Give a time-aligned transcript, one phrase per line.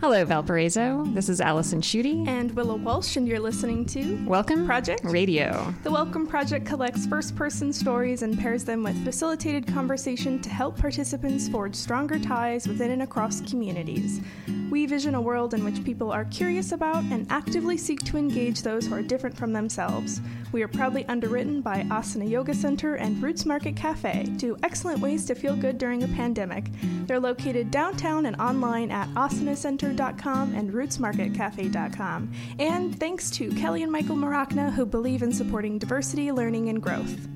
[0.00, 1.04] Hello, Valparaiso.
[1.14, 2.28] This is Allison Schuette.
[2.28, 5.74] And Willow Walsh, and you're listening to Welcome Project Radio.
[5.84, 10.76] The Welcome Project collects first person stories and pairs them with facilitated conversation to help
[10.76, 14.20] participants forge stronger ties within and across communities.
[14.68, 18.60] We vision a world in which people are curious about and actively seek to engage
[18.60, 20.20] those who are different from themselves.
[20.56, 25.26] We are proudly underwritten by Asana Yoga Center and Roots Market Cafe, two excellent ways
[25.26, 26.70] to feel good during a pandemic.
[27.06, 32.32] They're located downtown and online at asanacenter.com and rootsmarketcafe.com.
[32.58, 37.28] And thanks to Kelly and Michael Marachna, who believe in supporting diversity, learning, and growth.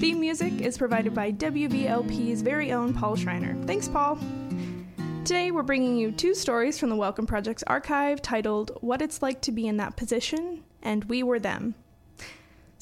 [0.00, 3.54] Theme music is provided by WVLP's very own Paul Schreiner.
[3.66, 4.18] Thanks, Paul.
[5.24, 9.40] Today, we're bringing you two stories from the Welcome Project's archive titled What It's Like
[9.42, 11.76] to Be in That Position and We Were Them.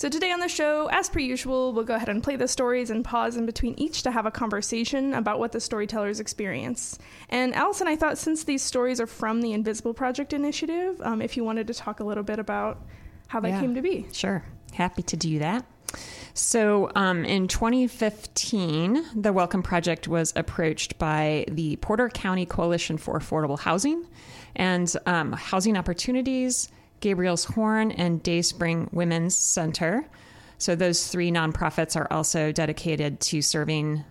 [0.02, 2.91] So, today on the show, as per usual, we'll go ahead and play the stories
[2.91, 6.98] and pause in between each to have a conversation about what the storytellers experience.
[7.28, 11.36] And Allison, I thought since these stories are from the Invisible Project Initiative, um, if
[11.36, 12.81] you wanted to talk a little bit about
[13.28, 13.61] how that Yeah.
[13.61, 14.09] came to be.
[14.12, 14.42] Sure.
[14.72, 15.64] Happy to do that.
[16.34, 23.16] So, um, in 2015, the Welcome Project was approached by the Porter County Coalition for
[23.20, 24.09] Affordable Housing
[24.56, 26.70] and um, Housing Opportunities,
[27.03, 30.06] Gabriel's Horn, and Dayspring Women's Center.
[30.56, 34.05] So, those three nonprofits are also dedicated to serving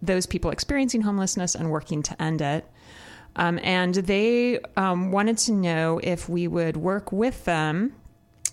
[0.00, 2.64] those people experiencing homelessness and working to end it.
[3.34, 7.94] Um, and they um, wanted to know if we would work with them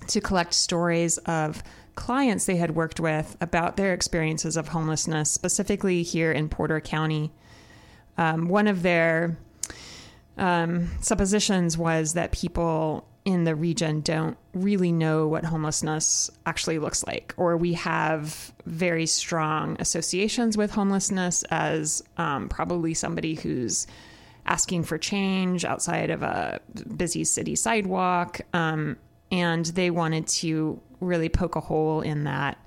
[0.07, 1.63] to collect stories of
[1.95, 7.31] clients they had worked with about their experiences of homelessness, specifically here in Porter County.
[8.17, 9.37] Um, one of their
[10.37, 17.05] um, suppositions was that people in the region don't really know what homelessness actually looks
[17.05, 23.87] like, or we have very strong associations with homelessness as um, probably somebody who's
[24.45, 26.59] asking for change outside of a
[26.95, 28.41] busy city sidewalk.
[28.53, 28.97] Um,
[29.31, 32.57] and they wanted to really poke a hole in that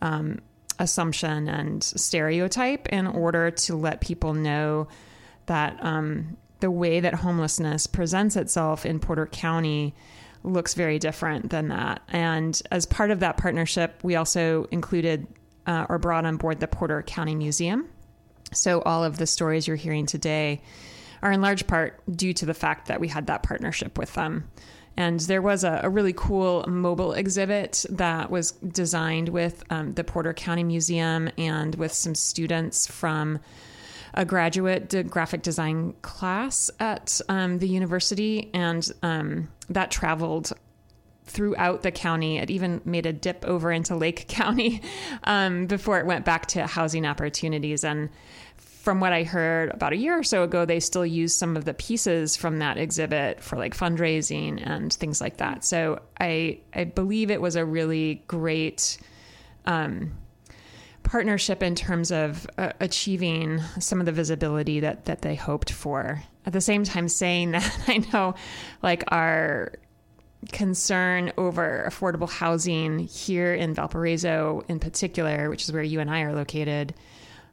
[0.00, 0.40] um,
[0.78, 4.88] assumption and stereotype in order to let people know
[5.46, 9.94] that um, the way that homelessness presents itself in Porter County
[10.44, 12.00] looks very different than that.
[12.08, 15.26] And as part of that partnership, we also included
[15.66, 17.88] uh, or brought on board the Porter County Museum.
[18.52, 20.62] So all of the stories you're hearing today
[21.20, 24.48] are in large part due to the fact that we had that partnership with them.
[24.96, 30.04] And there was a, a really cool mobile exhibit that was designed with um, the
[30.04, 33.40] Porter County Museum and with some students from
[34.14, 38.50] a graduate graphic design class at um, the university.
[38.52, 40.52] And um, that traveled
[41.24, 42.38] throughout the county.
[42.38, 44.82] It even made a dip over into Lake County
[45.24, 47.84] um, before it went back to housing opportunities.
[47.84, 48.10] And
[48.56, 51.64] from what I heard about a year or so ago, they still use some of
[51.64, 55.64] the pieces from that exhibit for like fundraising and things like that.
[55.64, 58.98] So I I believe it was a really great
[59.66, 60.12] um,
[61.12, 66.22] partnership in terms of uh, achieving some of the visibility that that they hoped for.
[66.46, 68.34] At the same time, saying that I know,
[68.82, 69.74] like our
[70.52, 76.22] concern over affordable housing here in Valparaiso, in particular, which is where you and I
[76.22, 76.94] are located.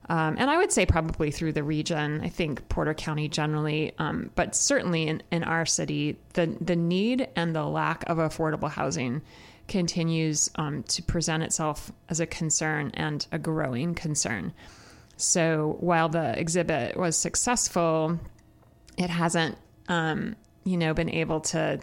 [0.09, 2.21] Um, and I would say probably through the region.
[2.21, 7.27] I think Porter County generally, um, but certainly in, in our city, the the need
[7.35, 9.21] and the lack of affordable housing
[9.67, 14.51] continues um, to present itself as a concern and a growing concern.
[15.15, 18.19] So while the exhibit was successful,
[18.97, 21.79] it hasn't, um, you know, been able to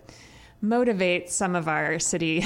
[0.69, 2.45] motivate some of our city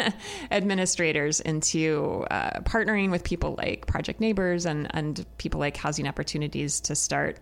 [0.50, 6.80] administrators into uh, partnering with people like Project Neighbors and, and people like Housing Opportunities
[6.82, 7.38] to start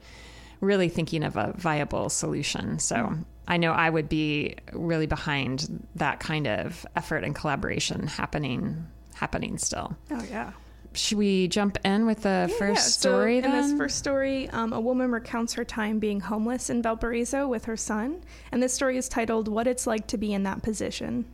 [0.60, 2.78] really thinking of a viable solution.
[2.78, 3.14] So
[3.46, 9.56] I know I would be really behind that kind of effort and collaboration happening happening
[9.56, 9.96] still.
[10.10, 10.52] Oh, yeah.
[10.96, 14.72] Should we jump in with the Yeah, first so story in this first story, um,
[14.72, 18.96] a woman recounts her time being homeless in Valparaiso with her son, and this story
[18.96, 21.26] is titled "What It's Like to Be in That Position."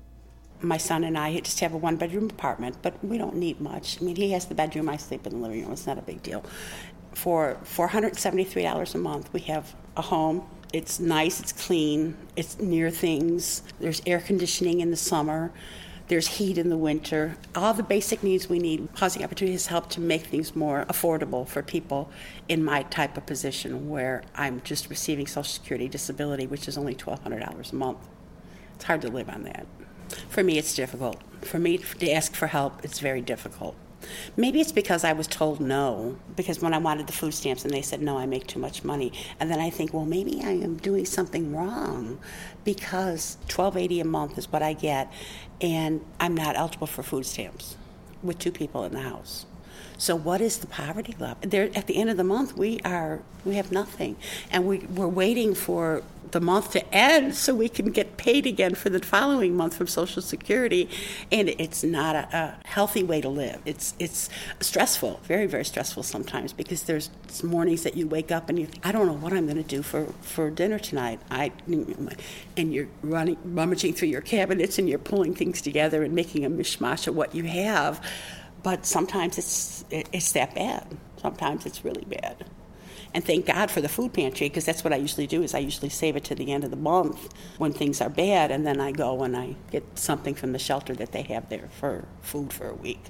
[0.61, 4.01] My son and I just have a one bedroom apartment, but we don't need much.
[4.01, 5.73] I mean, he has the bedroom, I sleep in the living room.
[5.73, 6.45] It's not a big deal.
[7.15, 10.43] For $473 a month, we have a home.
[10.73, 13.63] It's nice, it's clean, it's near things.
[13.81, 15.53] There's air conditioning in the summer,
[16.13, 17.39] there's heat in the winter.
[17.55, 18.87] All the basic needs we need.
[18.97, 22.11] Housing Opportunities help to make things more affordable for people
[22.51, 26.95] in my type of position where I'm just receiving Social Security disability, which is only
[26.95, 28.07] $1,200 a month.
[28.75, 29.67] It's hard to live on that.
[30.29, 31.19] For me, it's difficult.
[31.41, 33.75] For me to ask for help, it's very difficult.
[34.37, 37.73] Maybe it's because I was told no, because when I wanted the food stamps and
[37.73, 39.13] they said no, I make too much money.
[39.41, 42.19] And then I think, well, maybe I am doing something wrong
[42.65, 45.13] because 1280 a month is what I get
[45.61, 47.77] and I'm not eligible for food stamps
[48.23, 49.47] with two people in the house.
[49.99, 51.37] So what is the poverty level?
[51.43, 54.17] There, at the end of the month, we are we have nothing,
[54.51, 56.03] and we we're waiting for
[56.33, 59.87] the month to end so we can get paid again for the following month from
[59.87, 60.89] Social Security,
[61.31, 63.61] and it's not a, a healthy way to live.
[63.65, 64.29] It's it's
[64.61, 67.11] stressful, very very stressful sometimes because there's
[67.43, 69.83] mornings that you wake up and you I don't know what I'm going to do
[69.83, 71.21] for for dinner tonight.
[71.31, 71.53] I
[72.57, 76.51] and you're running rummaging through your cabinets and you're pulling things together and making a
[76.51, 78.05] mishmash of what you have
[78.63, 80.87] but sometimes it's it's that bad.
[81.21, 82.45] Sometimes it's really bad.
[83.15, 85.59] And thank God for the food pantry because that's what I usually do is I
[85.59, 88.81] usually save it to the end of the month when things are bad and then
[88.81, 92.53] I go and I get something from the shelter that they have there for food
[92.53, 93.01] for a week.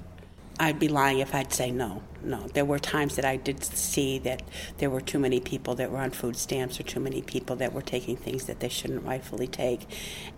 [0.59, 2.03] I'd be lying if I'd say no.
[2.21, 2.47] No.
[2.47, 4.43] There were times that I did see that
[4.77, 7.73] there were too many people that were on food stamps or too many people that
[7.73, 9.87] were taking things that they shouldn't rightfully take.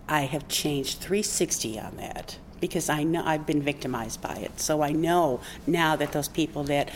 [0.08, 4.58] I have changed 360 on that because I know I've been victimized by it.
[4.58, 6.90] So I know now that those people that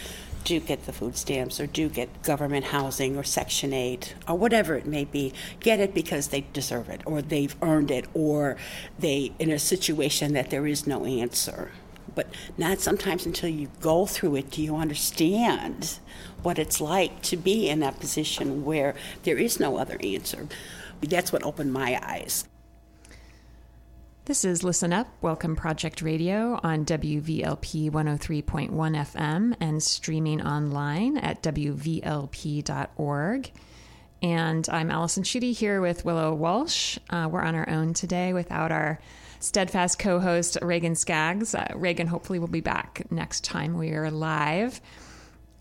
[0.45, 4.75] do get the food stamps or do get government housing or Section 8 or whatever
[4.75, 8.57] it may be, get it because they deserve it or they've earned it or
[8.99, 11.71] they in a situation that there is no answer.
[12.15, 12.27] But
[12.59, 15.99] not sometimes until you go through it do you understand
[16.43, 20.49] what it's like to be in that position where there is no other answer.
[21.01, 22.50] That's what opened my eyes.
[24.27, 31.43] This is Listen Up, Welcome Project Radio on WVLP 103.1 FM and streaming online at
[31.43, 31.91] WVLP.org.
[34.23, 36.99] And I'm Allison Schuette here with Willow Walsh.
[37.09, 39.01] Uh, we're on our own today without our
[39.41, 41.55] steadfast co host, Reagan Skaggs.
[41.55, 44.83] Uh, Reagan hopefully will be back next time we are live.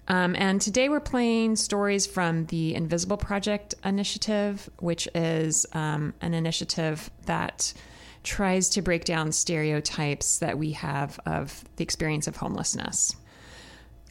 [0.09, 6.33] Um, and today we're playing stories from the Invisible Project initiative, which is um, an
[6.33, 7.73] initiative that
[8.23, 13.15] tries to break down stereotypes that we have of the experience of homelessness.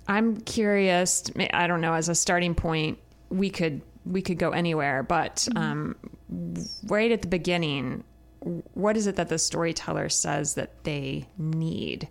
[0.06, 5.02] I'm curious, I don't know, as a starting point, we could we could go anywhere,
[5.02, 5.58] but mm-hmm.
[5.58, 5.96] um,
[6.84, 8.04] right at the beginning,
[8.72, 12.08] what is it that the storyteller says that they need?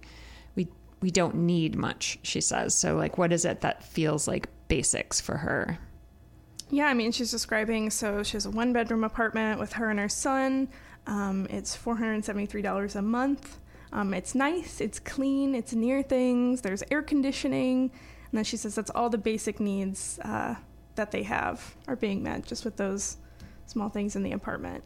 [0.56, 0.68] We
[1.02, 2.76] we don't need much, she says.
[2.76, 5.80] So like what is it that feels like basics for her?
[6.70, 10.00] Yeah, I mean, she's describing so she has a one bedroom apartment with her and
[10.00, 10.68] her son.
[11.08, 13.58] Um, it's $473 a month.
[13.94, 17.84] Um, it's nice, it's clean, it's near things, there's air conditioning.
[17.84, 20.56] And then she says that's all the basic needs uh,
[20.96, 23.18] that they have are being met just with those
[23.66, 24.84] small things in the apartment.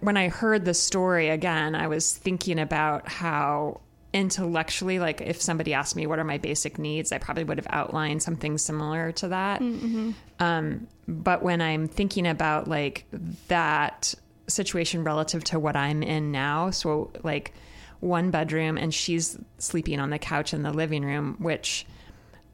[0.00, 3.80] When I heard the story again, I was thinking about how
[4.12, 7.66] intellectually, like if somebody asked me what are my basic needs, I probably would have
[7.70, 9.60] outlined something similar to that.
[9.60, 10.10] Mm-hmm.
[10.40, 13.06] Um, but when I'm thinking about like
[13.48, 14.14] that
[14.48, 16.70] situation relative to what I'm in now.
[16.70, 17.52] So, like,
[18.00, 21.86] one bedroom, and she's sleeping on the couch in the living room, which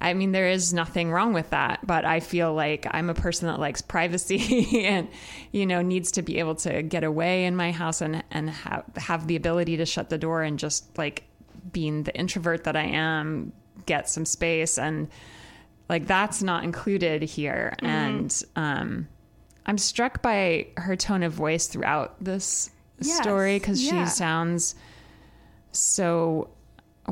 [0.03, 3.47] I mean, there is nothing wrong with that, but I feel like I'm a person
[3.47, 5.07] that likes privacy and,
[5.53, 8.85] you know, needs to be able to get away in my house and, and have,
[8.97, 11.23] have the ability to shut the door and just like
[11.71, 13.53] being the introvert that I am,
[13.87, 14.77] get some space.
[14.77, 15.09] And
[15.89, 17.77] like that's not included here.
[17.77, 17.87] Mm-hmm.
[17.87, 19.09] And, um,
[19.67, 24.05] I'm struck by her tone of voice throughout this yes, story because yeah.
[24.05, 24.75] she sounds
[25.73, 26.51] so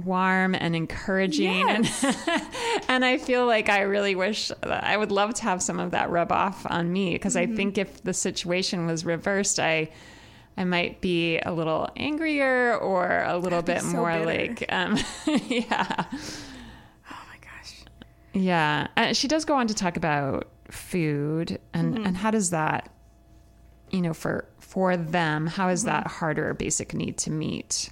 [0.04, 2.04] warm and encouraging yes.
[2.04, 2.42] and
[2.88, 6.10] and I feel like I really wish I would love to have some of that
[6.10, 7.52] rub off on me because mm-hmm.
[7.52, 9.90] I think if the situation was reversed I
[10.56, 14.26] I might be a little angrier or a little bit so more bitter.
[14.26, 14.96] like um
[15.48, 17.84] yeah oh my gosh
[18.32, 22.06] yeah uh, she does go on to talk about food and mm-hmm.
[22.06, 22.90] and how does that
[23.90, 25.90] you know for for them how is mm-hmm.
[25.90, 27.90] that harder basic need to meet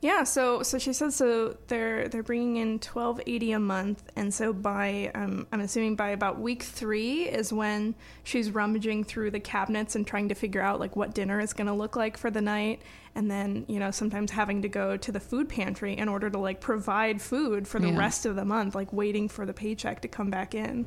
[0.00, 4.52] yeah so so she says so they're they're bringing in 1280 a month and so
[4.52, 9.96] by um, i'm assuming by about week three is when she's rummaging through the cabinets
[9.96, 12.40] and trying to figure out like what dinner is going to look like for the
[12.40, 12.80] night
[13.16, 16.38] and then you know sometimes having to go to the food pantry in order to
[16.38, 17.98] like provide food for the yeah.
[17.98, 20.86] rest of the month like waiting for the paycheck to come back in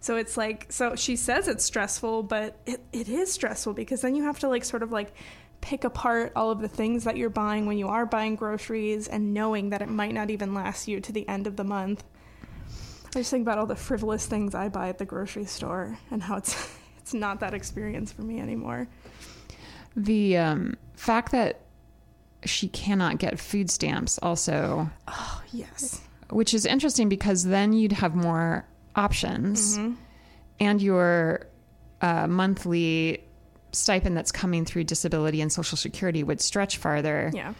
[0.00, 4.14] so it's like, so she says it's stressful, but it, it is stressful because then
[4.14, 5.12] you have to like sort of like
[5.60, 9.34] pick apart all of the things that you're buying when you are buying groceries and
[9.34, 12.02] knowing that it might not even last you to the end of the month.
[13.14, 16.22] I just think about all the frivolous things I buy at the grocery store and
[16.22, 18.88] how it's it's not that experience for me anymore.
[19.96, 21.60] The um, fact that
[22.46, 24.88] she cannot get food stamps also.
[25.08, 28.64] Oh yes which is interesting because then you'd have more
[28.96, 29.94] options Mm-hmm.
[30.60, 31.46] and your
[32.00, 33.24] uh, monthly
[33.72, 37.54] stipend that's coming through disability and social security would stretch farther Yeah.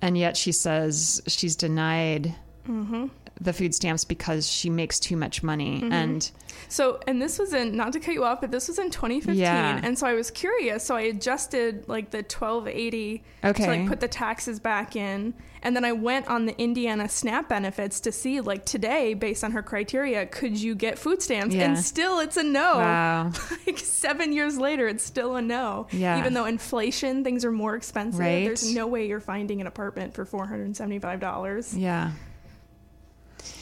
[0.00, 2.34] and yet she says she's denied
[2.66, 3.06] Mm-hmm.
[3.40, 6.30] the food stamps because she makes too much money and
[6.68, 9.36] So, and this was in, not to cut you off, but this was in 2015.
[9.36, 9.80] Yeah.
[9.82, 10.84] And so I was curious.
[10.84, 13.64] So I adjusted like the 1280 okay.
[13.64, 15.34] to like put the taxes back in.
[15.62, 19.52] And then I went on the Indiana SNAP benefits to see like today, based on
[19.52, 21.54] her criteria, could you get food stamps?
[21.54, 21.64] Yeah.
[21.64, 22.74] And still it's a no.
[22.76, 23.32] wow
[23.66, 25.88] like seven years later, it's still a no.
[25.90, 26.18] Yeah.
[26.18, 28.20] Even though inflation, things are more expensive.
[28.20, 28.44] Right.
[28.44, 31.74] There's no way you're finding an apartment for $475.
[31.76, 32.12] yeah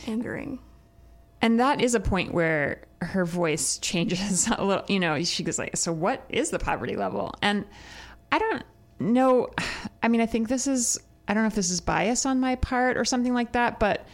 [0.07, 0.59] Angering.
[1.43, 5.59] and that is a point where her voice changes a little you know she goes
[5.59, 7.65] like so what is the poverty level and
[8.33, 8.63] i don't
[8.99, 9.49] know
[10.03, 12.55] i mean i think this is i don't know if this is bias on my
[12.57, 14.07] part or something like that but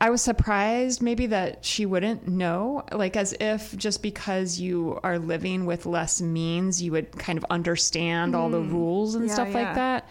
[0.00, 5.18] i was surprised maybe that she wouldn't know like as if just because you are
[5.18, 9.28] living with less means you would kind of understand all the rules and Mm.
[9.28, 9.54] Yeah, stuff yeah.
[9.54, 10.08] like that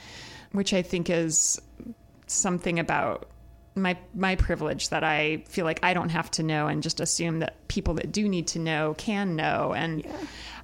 [0.51, 1.59] which i think is
[2.27, 3.27] something about
[3.75, 7.39] my my privilege that I feel like I don't have to know and just assume
[7.39, 9.73] that people that do need to know can know.
[9.73, 10.05] And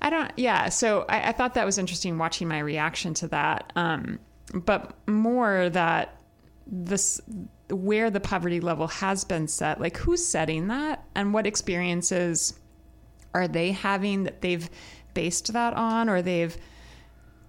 [0.01, 3.71] I don't yeah so I, I thought that was interesting watching my reaction to that.
[3.75, 4.19] Um,
[4.53, 6.19] but more that
[6.67, 7.21] this
[7.69, 12.59] where the poverty level has been set like who's setting that and what experiences
[13.33, 14.69] are they having that they've
[15.13, 16.57] based that on or they've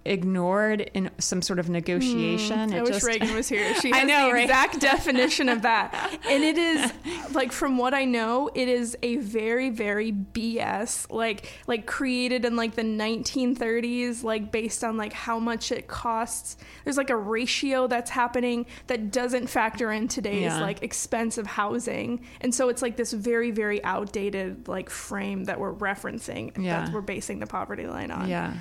[0.07, 3.75] ignored in some sort of negotiation hmm, I It wish just- Reagan was here.
[3.81, 4.45] She I know, the right?
[4.45, 6.19] exact definition of that.
[6.29, 6.93] And it is
[7.33, 12.57] like from what I know, it is a very, very BS, like like created in
[12.57, 16.57] like the 1930s, like based on like how much it costs.
[16.85, 20.61] There's like a ratio that's happening that doesn't factor in today's Yeah.
[20.61, 22.25] like expensive housing.
[22.41, 26.85] And so it's like this very, very outdated like frame that we're referencing Yeah.
[26.87, 28.29] that we're basing the poverty line on.
[28.29, 28.55] yeah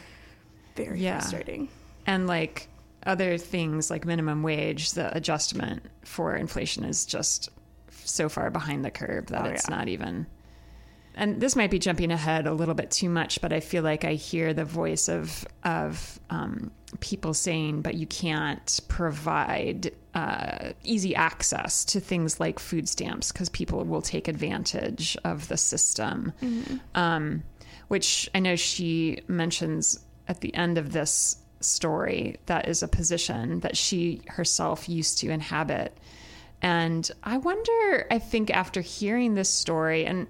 [0.76, 1.20] Very Yeah.
[1.20, 1.70] frustrating.
[2.08, 2.68] and like
[3.06, 7.50] other things like minimum wage the adjustment for inflation is just
[8.04, 9.76] so far behind the curve that Oh, it's yeah.
[9.76, 10.28] not even
[11.18, 14.04] and this might be jumping ahead a little bit too much but i feel like
[14.04, 21.16] i hear the voice of of um, people saying but you can't provide uh, easy
[21.16, 26.34] access to things like food stamps because people will take advantage of the system
[26.96, 27.44] um,
[27.88, 33.60] which i know she mentions at the end of this story that is a position
[33.62, 35.98] that she herself used to inhabit
[36.66, 40.26] and I wonder, I think after hearing this story, and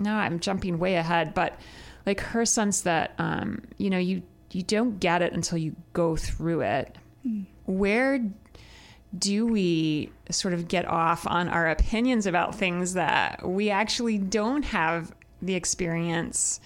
[0.00, 1.56] now I'm jumping way ahead, but
[2.04, 6.16] like her sense that, um, you know, you, you don't get it until you go
[6.16, 6.96] through it.
[7.66, 8.28] Where
[9.16, 14.64] do we sort of get off on our opinions about things that we actually don't
[14.64, 16.58] have the experience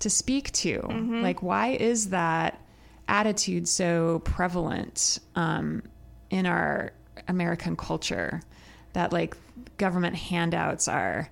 [0.00, 0.80] to speak to?
[0.80, 1.22] Mm-hmm.
[1.22, 2.60] Like, why is that
[3.08, 5.82] attitude so prevalent um,
[6.30, 6.92] in our
[7.28, 8.42] American culture
[8.92, 9.36] that like
[9.76, 11.28] government handouts are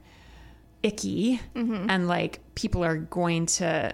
[0.82, 1.88] icky mm-hmm.
[1.88, 3.92] and like people are going to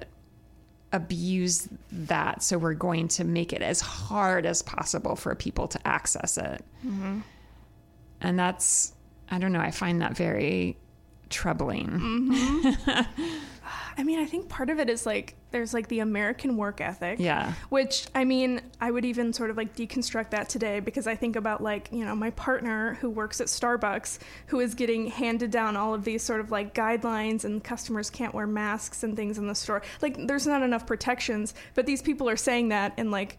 [0.92, 5.86] abuse that so we're going to make it as hard as possible for people to
[5.86, 6.64] access it?
[6.86, 7.20] Mm-hmm.
[8.20, 8.92] And that's
[9.30, 10.76] i don't know i find that very
[11.30, 12.76] troubling
[14.00, 17.18] I mean, I think part of it is like there's like the American work ethic.
[17.20, 21.16] yeah Which I mean, I would even sort of like deconstruct that today because I
[21.16, 25.50] think about like, you know, my partner who works at Starbucks who is getting handed
[25.50, 29.36] down all of these sort of like guidelines and customers can't wear masks and things
[29.36, 29.82] in the store.
[30.00, 33.36] Like there's not enough protections, but these people are saying that and like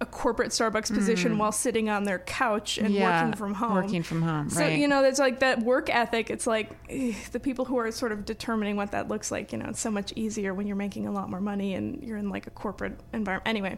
[0.00, 2.98] a corporate Starbucks position while sitting on their couch and Mm.
[2.98, 3.74] yeah working from home.
[3.74, 6.30] working from home So right you know, there's like that work ethic.
[6.30, 9.50] It's like eh, the people who are sort of determining what that looks like.
[9.52, 12.16] You know, it's so much easier when you're making a lot more money and you're
[12.16, 13.48] in like a corporate environment.
[13.48, 13.76] Anyway,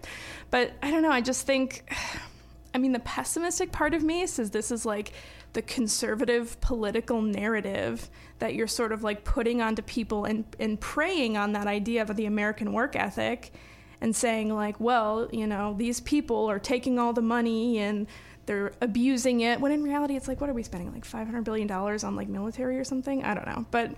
[0.50, 1.10] but I don't know.
[1.10, 1.90] I just think,
[2.74, 5.12] I mean, the pessimistic part of me says this is like
[5.54, 8.08] the conservative political narrative
[8.38, 12.14] that you're sort of like putting onto people and and preying on that idea of
[12.14, 13.52] the American work ethic
[14.00, 18.06] and saying like, well, you know, these people are taking all the money and
[18.46, 19.60] they're abusing it.
[19.60, 20.92] When in reality, it's like, what are we spending?
[20.92, 23.22] Like five hundred billion dollars on like military or something?
[23.24, 23.92] I don't know, but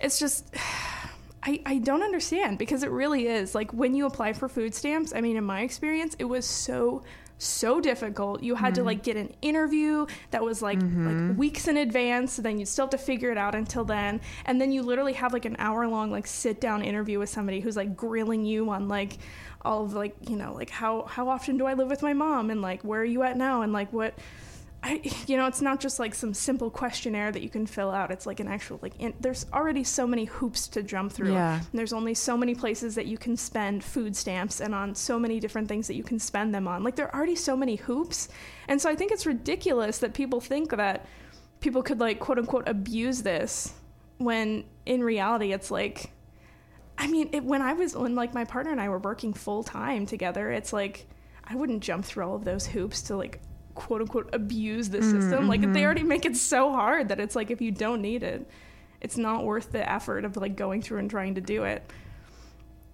[0.00, 0.54] it's just.
[1.44, 5.12] I, I don't understand because it really is like when you apply for food stamps.
[5.12, 7.02] I mean, in my experience, it was so
[7.42, 8.42] so difficult.
[8.42, 8.86] You had to mm-hmm.
[8.86, 11.36] like get an interview that was like like mm-hmm.
[11.36, 12.36] weeks in advance.
[12.36, 15.32] Then you still have to figure it out until then, and then you literally have
[15.32, 18.88] like an hour long like sit down interview with somebody who's like grilling you on
[18.88, 19.18] like
[19.62, 22.50] all of like you know like how how often do I live with my mom
[22.50, 24.14] and like where are you at now and like what
[24.82, 28.10] I, you know, it's not just like some simple questionnaire that you can fill out.
[28.10, 28.94] It's like an actual like.
[28.98, 31.32] In, there's already so many hoops to jump through.
[31.32, 31.56] Yeah.
[31.56, 35.18] And there's only so many places that you can spend food stamps and on so
[35.18, 36.82] many different things that you can spend them on.
[36.82, 38.28] Like there are already so many hoops,
[38.68, 41.06] and so I think it's ridiculous that people think that
[41.60, 43.74] people could like quote unquote abuse this
[44.18, 46.10] when in reality it's like.
[46.98, 49.64] I mean, it, when I was when like my partner and I were working full
[49.64, 51.06] time together, it's like
[51.42, 53.40] I wouldn't jump through all of those hoops to like
[53.74, 55.48] quote unquote abuse the mm, system.
[55.48, 55.84] Like they mm-hmm.
[55.84, 58.48] already make it so hard that it's like if you don't need it,
[59.00, 61.82] it's not worth the effort of like going through and trying to do it.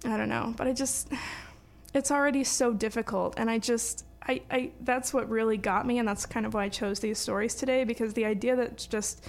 [0.05, 1.11] I don't know, but I just
[1.93, 6.07] it's already so difficult and I just I, I that's what really got me and
[6.07, 9.25] that's kind of why I chose these stories today because the idea that just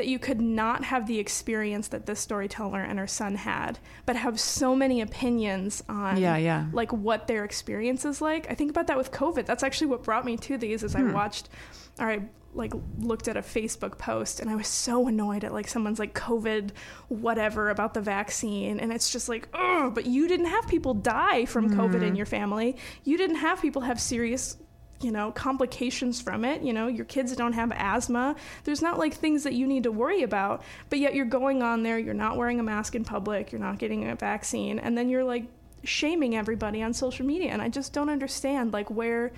[0.00, 4.16] that you could not have the experience that this storyteller and her son had, but
[4.16, 6.68] have so many opinions on Yeah, yeah.
[6.72, 8.50] like what their experience is like.
[8.50, 9.44] I think about that with COVID.
[9.44, 11.12] That's actually what brought me to these is I hmm.
[11.12, 11.50] watched
[11.98, 12.22] or I
[12.54, 16.14] like looked at a Facebook post and I was so annoyed at like someone's like
[16.14, 16.70] COVID
[17.08, 21.44] whatever about the vaccine and it's just like oh but you didn't have people die
[21.44, 22.14] from COVID in hmm.
[22.14, 22.78] your family.
[23.04, 24.56] You didn't have people have serious
[25.00, 26.62] you know complications from it.
[26.62, 28.36] You know your kids don't have asthma.
[28.64, 31.82] There's not like things that you need to worry about but yet you're going on
[31.82, 35.08] there you're not wearing a mask in public you're not getting a vaccine and then
[35.08, 35.44] you're like
[35.84, 37.50] shaming everybody on social media.
[37.50, 39.32] And i just don't understand like where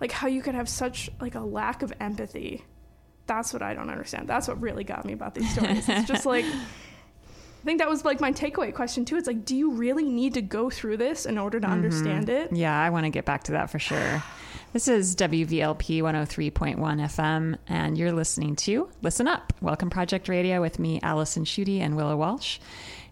[0.00, 2.64] like how you could have such like a lack of empathy.
[3.26, 4.28] That's what i don't understand.
[4.28, 5.88] That's what really got me about these stories.
[5.88, 6.44] It's just like
[7.66, 9.16] think that was like my takeaway question too.
[9.16, 12.52] It's like, do you really need to go through this in order to understand it?
[12.52, 14.22] Yeah, I want to get back to that for sure.
[14.72, 20.78] This is WVLP 103.1 FM, and you're listening to Listen Up, Welcome Project Radio with
[20.78, 22.58] me, Allison Schuette, and Willow Walsh.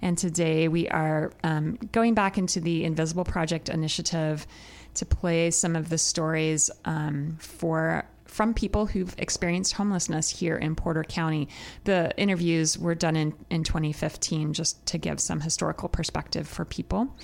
[0.03, 4.47] And today we are um, going back into the Invisible Project initiative
[4.95, 10.75] to play some of the stories um, for from people who've experienced homelessness here in
[10.75, 11.49] Porter County.
[11.85, 17.15] The interviews were done in, in 2015 just to give some historical perspective for people.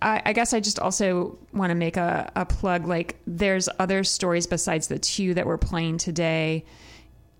[0.00, 4.04] I, I guess I just also want to make a, a plug like, there's other
[4.04, 6.64] stories besides the two that we're playing today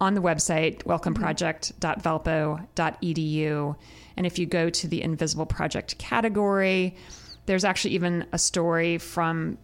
[0.01, 3.77] on the website, welcomeproject.valpo.edu.
[4.17, 6.95] And if you go to the Invisible Project category,
[7.47, 9.59] there's actually even a story from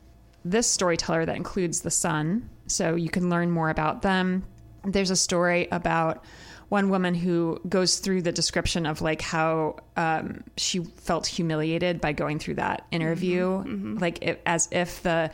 [0.44, 2.50] this storyteller that includes the son.
[2.66, 4.44] So you can learn more about them.
[4.84, 6.24] There's a story about
[6.68, 12.12] one woman who goes through the description of like how um, she felt humiliated by
[12.12, 13.68] going through that interview, mm-hmm.
[13.68, 13.98] Mm-hmm.
[13.98, 15.30] like it, as if the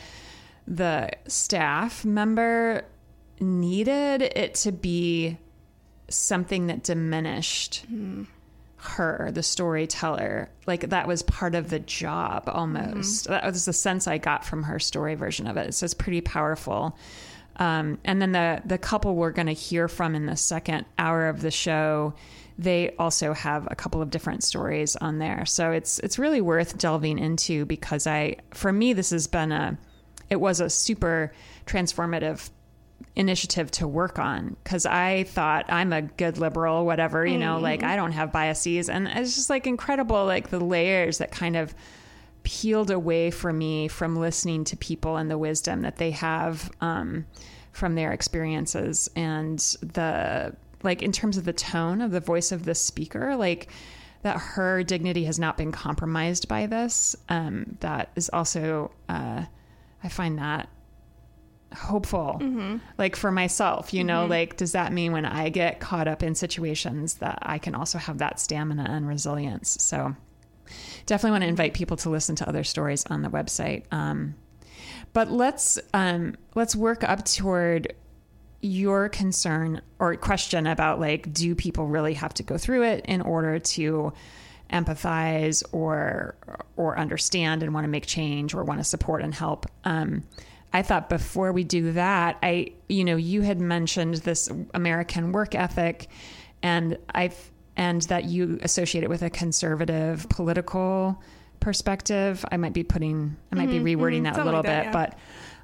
[0.67, 2.85] the staff member
[3.41, 5.39] needed it to be
[6.09, 8.25] something that diminished mm-hmm.
[8.83, 10.49] Her, the storyteller.
[10.67, 13.29] Like that was part of the job almost.
[13.29, 15.75] That was the sense I got from her story version of it.
[15.75, 16.97] So it's pretty powerful.
[17.57, 21.29] Um, and then the the couple we're going to hear from in the second hour
[21.29, 22.15] of the show,
[22.59, 25.45] they also have a couple of different stories on there.
[25.45, 29.77] So it's it's really worth delving into because I, for me, this has been a,
[30.31, 31.33] it was a super
[31.67, 32.49] transformative
[33.17, 37.83] initiative to work on because I thought I'm a good liberal, whatever, you know, like
[37.83, 38.89] I don't have biases.
[38.89, 41.75] And it's just like incredible, like the layers that kind of
[42.43, 47.27] peeled away from me from listening to people and the wisdom that they have um,
[47.73, 52.65] from their experiences and the, like, in terms of the tone of the voice of
[52.65, 53.69] the speaker, like,
[54.23, 57.15] that her dignity has not been compromised by this.
[57.29, 59.45] Um, that is also, uh,
[60.03, 60.69] I find that
[61.75, 62.39] hopeful
[62.99, 66.35] like for myself you know like does that mean when i get caught up in
[66.35, 69.77] situations that i can also have that stamina and resilience?
[69.81, 70.15] So
[71.07, 73.85] definitely want to invite people to listen to other stories on the website.
[73.93, 74.35] Um,
[75.13, 77.95] but let's um, let's work up toward
[78.61, 83.21] your concern or question about like do people really have to go through it in
[83.23, 84.13] order to
[84.71, 86.37] empathize or
[86.77, 89.67] or understand and want to make change or want to support and help?
[89.85, 90.23] Um,
[90.73, 95.55] i thought before we do that i you know you had mentioned this american work
[95.55, 96.09] ethic
[96.63, 101.21] and i've and that you associate it with a conservative political
[101.61, 104.35] perspective i might be putting i might be mm-hmm, rewording mm-hmm.
[104.35, 104.93] that a little like that, bit yeah.
[104.93, 105.19] but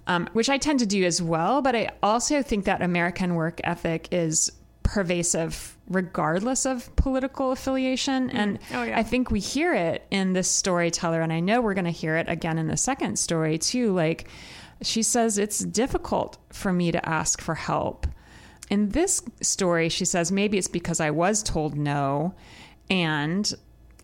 [0.06, 1.62] um, which I tend to do as well.
[1.62, 8.30] But I also think that American work ethic is pervasive regardless of political affiliation.
[8.30, 8.34] Mm.
[8.34, 8.98] And Oh, yeah.
[8.98, 12.16] I think we hear it in this storyteller, and I know we're going to hear
[12.16, 13.92] it again in the second story too.
[13.92, 14.28] Like
[14.82, 18.06] she says, it's difficult for me to ask for help.
[18.68, 22.34] In this story, she says, maybe it's because I was told no.
[22.90, 23.52] And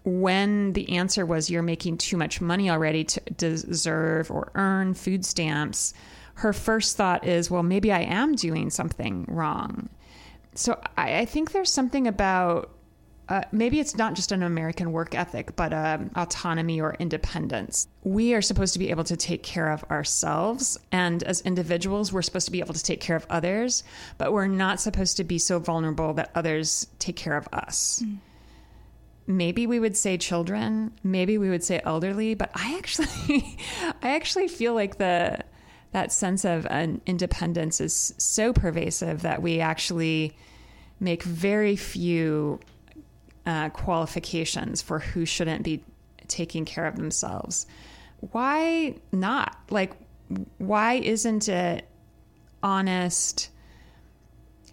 [0.04, 5.24] when the answer was you're making too much money already to deserve or earn food
[5.24, 5.94] stamps
[6.34, 9.88] her first thought is, well, maybe I am doing something wrong.
[10.54, 12.70] So I, I think there's something about
[13.28, 17.86] uh, maybe it's not just an American work ethic, but um, autonomy or independence.
[18.02, 20.76] We are supposed to be able to take care of ourselves.
[20.90, 23.84] And as individuals, we're supposed to be able to take care of others,
[24.18, 28.02] but we're not supposed to be so vulnerable that others take care of us.
[28.04, 28.18] Mm.
[29.28, 33.56] Maybe we would say children, maybe we would say elderly, but I actually,
[34.02, 35.38] I actually feel like the
[35.92, 40.34] that sense of an independence is so pervasive that we actually
[41.00, 42.58] make very few
[43.46, 45.84] uh, qualifications for who shouldn't be
[46.28, 47.66] taking care of themselves.
[48.32, 49.56] Why not?
[49.70, 49.92] Like,
[50.58, 51.88] why isn't it
[52.62, 53.50] honest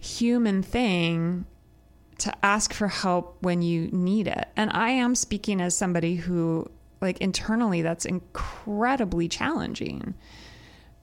[0.00, 1.44] human thing
[2.18, 4.48] to ask for help when you need it?
[4.56, 10.14] And I am speaking as somebody who, like, internally, that's incredibly challenging.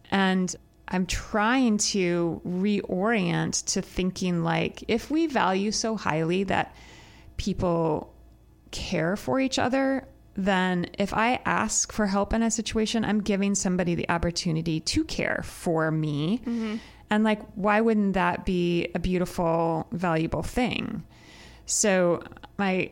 [0.09, 0.55] And
[0.87, 6.73] I'm trying to reorient to thinking like if we value so highly that
[7.37, 8.13] people
[8.71, 13.55] care for each other, then if I ask for help in a situation, I'm giving
[13.55, 16.39] somebody the opportunity to care for me.
[16.39, 16.75] Mm-hmm.
[17.09, 21.03] And like, why wouldn't that be a beautiful, valuable thing?
[21.65, 22.23] So
[22.57, 22.91] my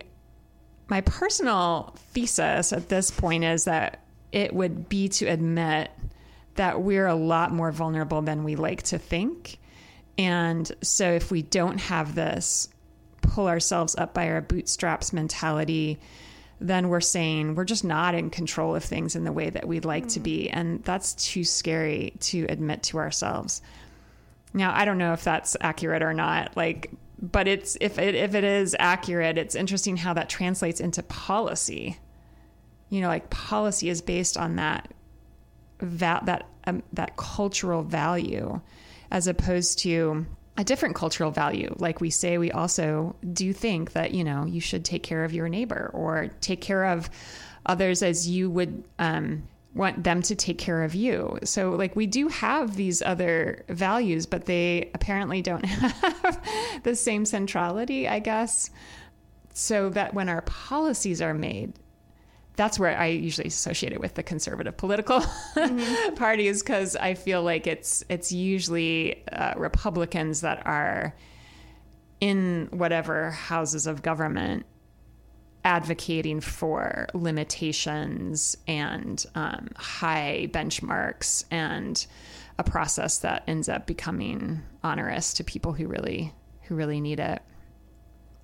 [0.88, 5.89] my personal thesis at this point is that it would be to admit
[6.55, 9.58] that we're a lot more vulnerable than we like to think.
[10.17, 12.69] And so if we don't have this
[13.27, 15.99] pull ourselves up by our bootstraps mentality,
[16.59, 19.85] then we're saying we're just not in control of things in the way that we'd
[19.85, 20.13] like mm.
[20.13, 20.49] to be.
[20.49, 23.61] And that's too scary to admit to ourselves.
[24.53, 26.55] Now, I don't know if that's accurate or not.
[26.55, 31.03] Like, but it's if it if it is accurate, it's interesting how that translates into
[31.03, 31.97] policy.
[32.89, 34.93] You know, like policy is based on that
[35.79, 38.61] that that um, that cultural value,
[39.11, 40.25] as opposed to
[40.58, 41.74] a different cultural value.
[41.78, 45.34] Like we say, we also do think that, you know, you should take care of
[45.34, 47.10] your neighbor or take care of
[47.65, 51.38] others as you would um, want them to take care of you.
[51.44, 56.41] So, like, we do have these other values, but they apparently don't have
[56.84, 58.70] the same centrality, I guess.
[59.54, 61.74] So that when our policies are made,
[62.56, 65.20] that's where I usually associate it with the conservative political
[65.56, 66.15] mm-hmm.
[66.15, 71.15] parties because I feel like it's it's usually uh, Republicans that are
[72.22, 74.65] in whatever houses of government
[75.65, 82.06] advocating for limitations and um, high benchmarks and
[82.58, 87.41] a process that ends up becoming onerous to people who really who really need it.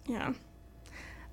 [0.06, 0.34] Yeah.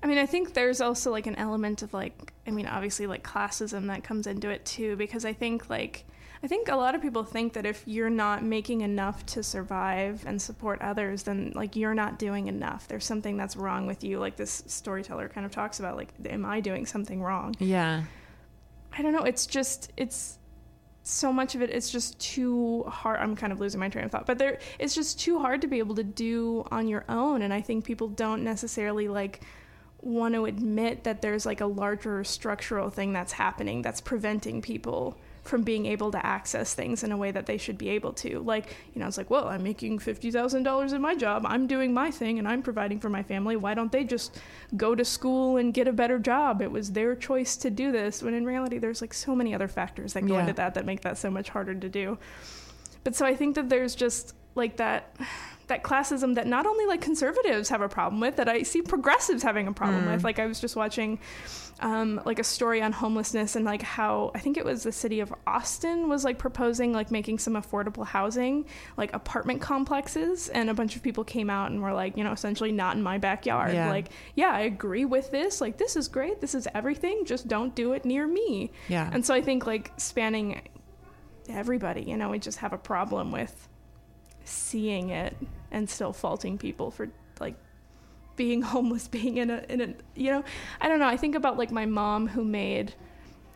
[0.01, 3.23] I mean, I think there's also like an element of like, I mean, obviously like
[3.23, 6.05] classism that comes into it too, because I think like,
[6.41, 10.23] I think a lot of people think that if you're not making enough to survive
[10.25, 12.87] and support others, then like you're not doing enough.
[12.87, 14.19] There's something that's wrong with you.
[14.19, 17.55] Like this storyteller kind of talks about, like, am I doing something wrong?
[17.59, 18.03] Yeah.
[18.97, 19.23] I don't know.
[19.23, 20.37] It's just, it's,
[21.01, 24.11] so much of it it's just too hard i'm kind of losing my train of
[24.11, 27.41] thought but there it's just too hard to be able to do on your own
[27.41, 29.41] and i think people don't necessarily like
[30.01, 35.17] want to admit that there's like a larger structural thing that's happening that's preventing people
[35.43, 38.39] from being able to access things in a way that they should be able to.
[38.39, 41.43] Like, you know, it's like, well, I'm making $50,000 in my job.
[41.45, 43.55] I'm doing my thing and I'm providing for my family.
[43.55, 44.39] Why don't they just
[44.77, 46.61] go to school and get a better job?
[46.61, 48.21] It was their choice to do this.
[48.21, 50.41] When in reality, there's like so many other factors that go yeah.
[50.41, 52.17] into that that make that so much harder to do.
[53.03, 55.15] But so I think that there's just like that
[55.69, 59.41] that classism that not only like conservatives have a problem with, that I see progressives
[59.41, 60.13] having a problem mm.
[60.13, 60.23] with.
[60.23, 61.19] Like I was just watching
[61.79, 65.21] um, like a story on homelessness and like how I think it was the city
[65.21, 68.65] of Austin was like proposing like making some affordable housing,
[68.97, 72.31] like apartment complexes, and a bunch of people came out and were like, you know,
[72.31, 73.73] essentially not in my backyard.
[73.73, 73.89] Yeah.
[73.89, 75.61] Like, yeah, I agree with this.
[75.61, 76.41] Like, this is great.
[76.41, 77.25] This is everything.
[77.25, 78.71] Just don't do it near me.
[78.87, 79.09] Yeah.
[79.11, 80.61] And so I think like spanning
[81.47, 83.67] everybody, you know, we just have a problem with
[84.43, 85.35] seeing it
[85.71, 87.55] and still faulting people for like
[88.35, 90.43] being homeless, being in a in a you know,
[90.81, 91.07] I don't know.
[91.07, 92.93] I think about like my mom who made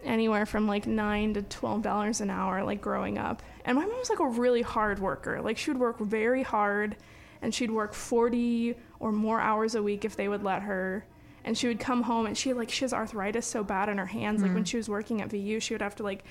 [0.03, 3.41] anywhere from like nine to twelve dollars an hour like growing up.
[3.65, 5.41] And my mom was like a really hard worker.
[5.41, 6.97] Like she would work very hard
[7.41, 11.05] and she'd work forty or more hours a week if they would let her.
[11.45, 14.05] And she would come home and she like she has arthritis so bad in her
[14.05, 14.39] hands.
[14.39, 14.43] Mm.
[14.43, 14.67] Like when mm.
[14.67, 16.23] she was working at VU, she would have to like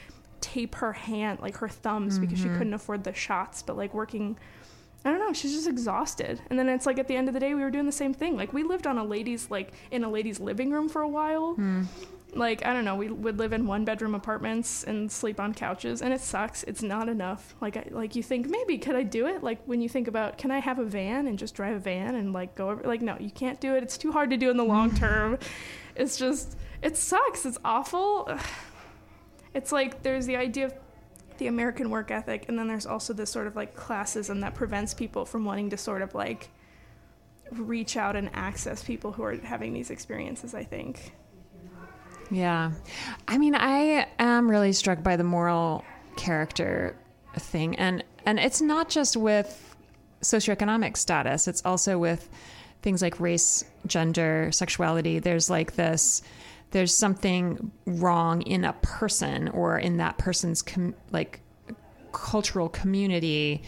[0.42, 2.22] tape her hand, like her thumbs, mm-hmm.
[2.22, 2.58] because she mm-hmm.
[2.58, 3.62] couldn't afford the shots.
[3.62, 4.38] But like working
[5.04, 6.40] I don't know, she's just exhausted.
[6.50, 8.14] And then it's like at the end of the day, we were doing the same
[8.14, 8.36] thing.
[8.36, 11.56] Like we lived on a lady's, like in a lady's living room for a while.
[11.56, 11.86] Mm.
[12.34, 16.02] like I don't know, we would live in one bedroom apartments and sleep on couches,
[16.02, 16.62] and it sucks.
[16.64, 17.54] It's not enough.
[17.60, 19.42] Like I, like you think maybe could I do it?
[19.42, 22.14] Like when you think about can I have a van and just drive a van
[22.14, 22.82] and like go over?
[22.84, 23.82] Like no, you can't do it.
[23.82, 25.38] It's too hard to do in the long term.
[25.96, 27.44] It's just it sucks.
[27.44, 28.28] It's awful.
[29.54, 30.74] It's like there's the idea of
[31.38, 34.94] the American work ethic, and then there's also this sort of like classism that prevents
[34.94, 36.50] people from wanting to sort of like
[37.50, 40.54] reach out and access people who are having these experiences.
[40.54, 41.12] I think.
[42.32, 42.72] Yeah.
[43.28, 45.84] I mean, I am really struck by the moral
[46.16, 46.96] character
[47.36, 47.76] thing.
[47.76, 49.76] And, and it's not just with
[50.22, 52.28] socioeconomic status, it's also with
[52.80, 55.18] things like race, gender, sexuality.
[55.18, 56.22] There's like this
[56.72, 61.40] there's something wrong in a person or in that person's com- like
[62.12, 63.62] cultural community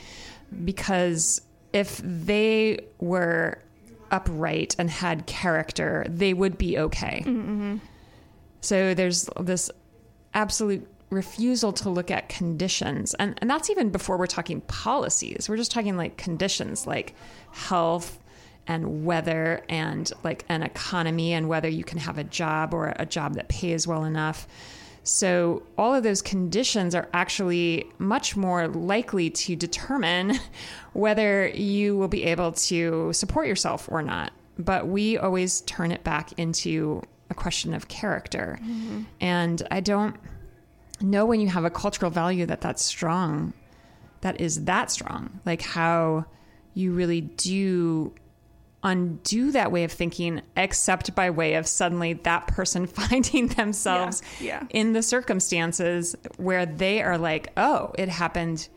[0.65, 1.41] because
[1.73, 3.59] if they were
[4.11, 7.23] upright and had character, they would be okay.
[7.27, 7.77] Mm-hmm.
[8.61, 9.71] So there's this
[10.33, 13.15] absolute refusal to look at conditions.
[13.15, 15.49] And, and that's even before we're talking policies.
[15.49, 17.15] We're just talking like conditions like
[17.53, 18.19] health
[18.67, 23.07] and weather and like an economy and whether you can have a job or a
[23.07, 24.47] job that pays well enough.
[25.07, 30.39] So, all of those conditions are actually much more likely to determine
[30.95, 34.33] whether you will be able to support yourself or not.
[34.59, 38.59] But we always turn it back into a question of character.
[38.63, 39.03] Mm-hmm.
[39.21, 40.17] And I don't
[41.01, 43.53] know when you have a cultural value that that's strong,
[44.23, 46.25] that is that strong, like how
[46.73, 48.15] you really do
[48.85, 54.61] undo that way of thinking except by way of suddenly that person finding themselves yeah,
[54.61, 54.67] yeah.
[54.71, 58.69] in the circumstances where they are like oh it happened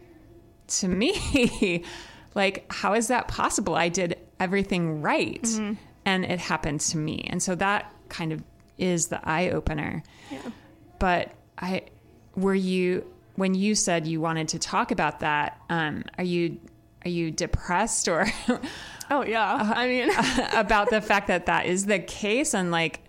[0.67, 1.83] to me
[2.35, 5.73] like how is that possible i did everything right mm-hmm.
[6.05, 8.41] and it happened to me and so that kind of
[8.77, 10.03] is the eye opener.
[10.31, 10.51] Yeah.
[10.99, 11.83] But I
[12.35, 16.59] were you when you said you wanted to talk about that, um, are you
[17.05, 18.27] are you depressed or
[19.09, 19.53] Oh yeah.
[19.53, 23.01] Uh, I mean uh, about the fact that that is the case and like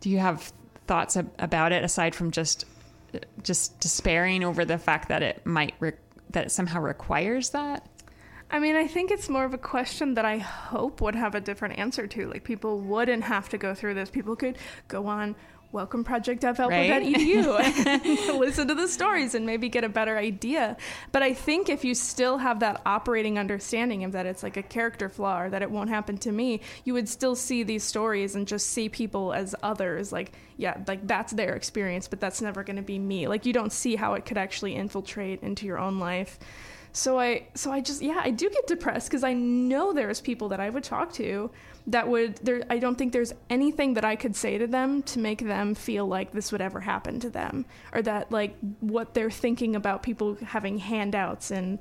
[0.00, 0.52] do you have
[0.86, 2.66] thoughts about it aside from just
[3.14, 5.92] uh, just despairing over the fact that it might re-
[6.30, 7.88] that it somehow requires that?
[8.50, 11.40] I mean, I think it's more of a question that I hope would have a
[11.40, 12.28] different answer to.
[12.28, 14.10] Like, people wouldn't have to go through this.
[14.10, 15.34] People could go on
[15.74, 16.68] welcomeproject.edu
[17.58, 17.86] right?
[17.86, 20.76] and listen to the stories and maybe get a better idea.
[21.12, 24.62] But I think if you still have that operating understanding of that it's like a
[24.62, 28.34] character flaw or that it won't happen to me, you would still see these stories
[28.34, 30.12] and just see people as others.
[30.12, 33.26] Like, yeah, like that's their experience, but that's never going to be me.
[33.26, 36.38] Like, you don't see how it could actually infiltrate into your own life.
[36.96, 40.48] So I so I just yeah, I do get depressed because I know there's people
[40.50, 41.50] that I would talk to
[41.88, 45.18] that would there I don't think there's anything that I could say to them to
[45.18, 49.28] make them feel like this would ever happen to them or that like what they're
[49.28, 51.80] thinking about people having handouts and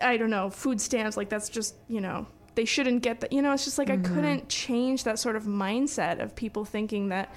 [0.00, 3.30] I don't know, food stamps like that's just, you know, they shouldn't get that.
[3.30, 4.10] You know, it's just like mm-hmm.
[4.10, 7.34] I couldn't change that sort of mindset of people thinking that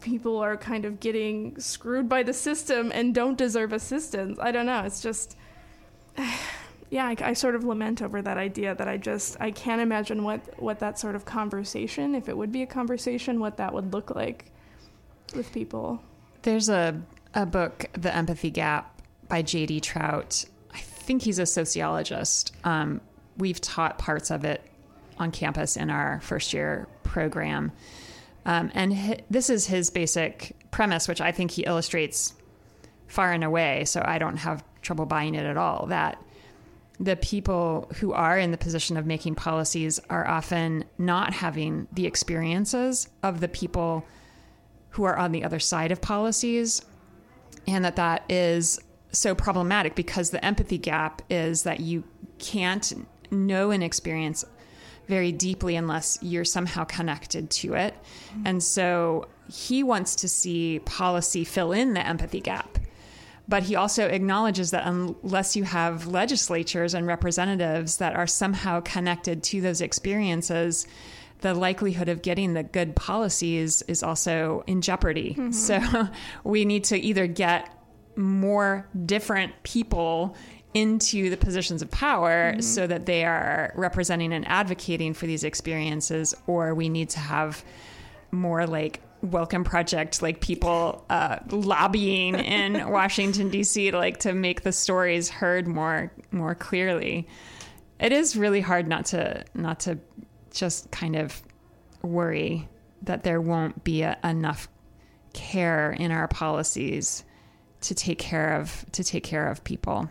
[0.00, 4.38] people are kind of getting screwed by the system and don't deserve assistance.
[4.40, 4.82] I don't know.
[4.84, 5.36] It's just
[6.90, 10.22] yeah, I, I, sort of lament over that idea that I just I can't imagine
[10.22, 13.92] what what that sort of conversation, if it would be a conversation, what that would
[13.92, 14.46] look like
[15.34, 16.02] with people.
[16.42, 17.00] There's a
[17.34, 19.80] a book, The Empathy Gap, by J.D.
[19.80, 20.44] Trout.
[20.72, 22.54] I think he's a sociologist.
[22.64, 23.00] Um,
[23.36, 24.62] we've taught parts of it
[25.18, 27.72] on campus in our first year program,
[28.46, 32.34] um, and this is his basic premise, which I think he illustrates
[33.08, 33.84] far and away.
[33.84, 36.22] So I don't have trouble buying it at all that
[37.00, 42.06] the people who are in the position of making policies are often not having the
[42.06, 44.04] experiences of the people
[44.90, 46.82] who are on the other side of policies
[47.66, 48.80] and that that is
[49.12, 52.02] so problematic because the empathy gap is that you
[52.38, 54.44] can't know an experience
[55.06, 57.94] very deeply unless you're somehow connected to it.
[58.30, 58.42] Mm-hmm.
[58.46, 62.78] And so he wants to see policy fill in the empathy gap
[63.48, 69.42] but he also acknowledges that unless you have legislatures and representatives that are somehow connected
[69.42, 70.86] to those experiences,
[71.40, 75.34] the likelihood of getting the good policies is also in jeopardy.
[75.38, 75.52] Mm-hmm.
[75.52, 76.08] So
[76.44, 77.74] we need to either get
[78.16, 80.36] more different people
[80.74, 82.60] into the positions of power mm-hmm.
[82.60, 87.64] so that they are representing and advocating for these experiences, or we need to have
[88.30, 93.90] more like welcome project like people uh, lobbying in Washington D.C.
[93.90, 97.26] to like to make the stories heard more more clearly.
[97.98, 99.98] It is really hard not to not to
[100.52, 101.42] just kind of
[102.02, 102.68] worry
[103.02, 104.68] that there won't be a, enough
[105.32, 107.24] care in our policies
[107.80, 110.08] to take care of to take care of people.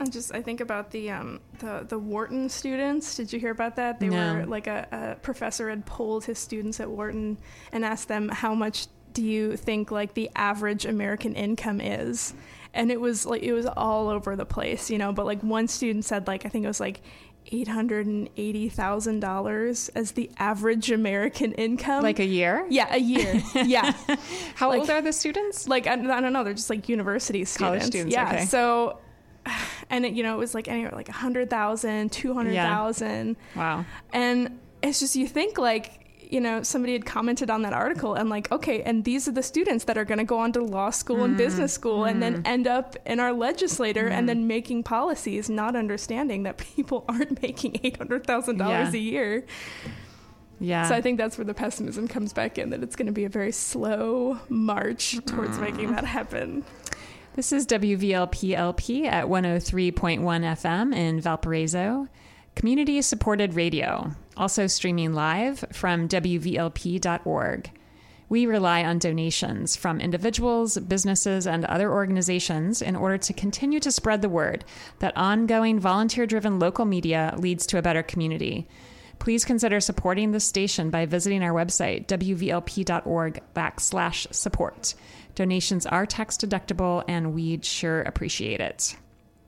[0.00, 3.16] I just I think about the um the the Wharton students.
[3.16, 4.00] Did you hear about that?
[4.00, 4.34] They No.
[4.34, 7.38] were like a, a professor had polled his students at Wharton
[7.72, 12.34] and asked them how much do you think like the average American income is?
[12.74, 15.12] And it was like it was all over the place, you know.
[15.12, 17.00] But like one student said like I think it was like
[17.50, 22.02] eight hundred and eighty thousand dollars as the average American income.
[22.02, 22.66] Like a year?
[22.68, 23.42] yeah, a year.
[23.54, 23.92] yeah.
[24.54, 25.66] How Like- old are the students?
[25.66, 27.58] like I, I don't know, they're just like university students.
[27.58, 28.28] College students, yeah.
[28.28, 28.44] okay.
[28.44, 28.98] So,
[29.90, 33.36] and it, you know, it was like anywhere like a hundred thousand, two hundred thousand,
[33.54, 33.84] Wow.
[34.12, 35.98] and it's just you think like
[36.30, 39.42] you know somebody had commented on that article and like okay and these are the
[39.42, 41.74] students that are going to go on to law school and business mm.
[41.74, 42.46] school and then mm.
[42.46, 44.26] end up in our legislator and mm-hmm.
[44.26, 48.90] then making policies not understanding that people aren't making $800000 Yeah.
[48.92, 49.46] a year.
[50.60, 50.88] Yeah.
[50.88, 53.24] so i think that's where the pessimism comes back in that it's going to be
[53.24, 55.60] a very slow march towards mm.
[55.60, 56.64] making that happen
[57.38, 62.08] This is WVLP at 103.1 FM in Valparaiso,
[62.56, 67.70] community supported radio, also streaming live from WVLP.org.
[68.28, 73.92] We rely on donations from individuals, businesses, and other organizations in order to continue to
[73.92, 74.64] spread the word
[74.98, 78.66] that ongoing volunteer driven local media leads to a better community.
[79.20, 84.94] Please consider supporting the station by visiting our website, wvlp.org backslash support.
[85.38, 88.96] Donations are tax deductible and we'd sure appreciate it.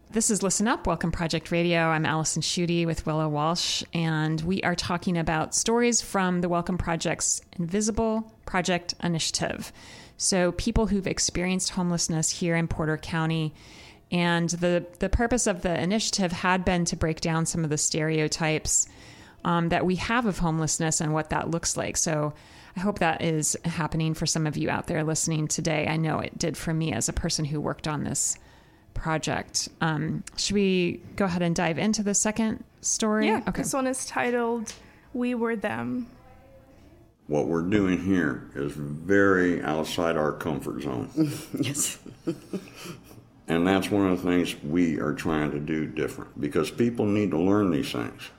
[0.09, 1.81] This is Listen Up, Welcome Project Radio.
[1.81, 6.79] I'm Allison Schuette with Willow Walsh, and we are talking about stories from the Welcome
[6.79, 9.72] Project's Invisible Project Initiative.
[10.16, 13.53] So, people who've experienced homelessness here in Porter County.
[14.12, 17.79] And the, the purpose of the initiative had been to break down some of the
[17.79, 18.87] stereotypes
[19.44, 21.96] um, that we have of homelessness and what that looks like.
[21.96, 22.33] So,
[22.77, 25.87] I hope that is happening for some of you out there listening today.
[25.89, 28.39] I know it did for me as a person who worked on this
[28.95, 29.69] project.
[29.81, 33.27] Um, should we go ahead and dive into the second story?
[33.29, 33.63] yeah Okay.
[33.63, 34.73] this one is titled
[35.13, 36.07] we were them
[37.27, 41.11] What we're doing here is very outside our comfort zone.
[41.61, 41.99] Yes.
[43.49, 47.33] And that's one of the things we are trying to do different because people need
[47.33, 48.31] to learn these things.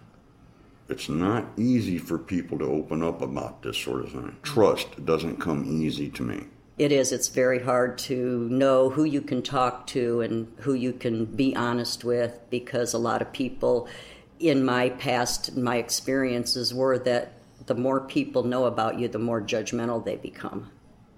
[0.92, 4.36] It's not easy for people to open up about this sort of thing.
[4.44, 6.44] Trust doesn't come easy to me.
[6.78, 7.12] It is.
[7.12, 11.56] It's very hard to know who you can talk to and who you can be
[11.56, 13.88] honest with because a lot of people
[14.40, 17.34] in my past, my experiences were that
[17.68, 20.72] the more people know about you, the more judgmental they become.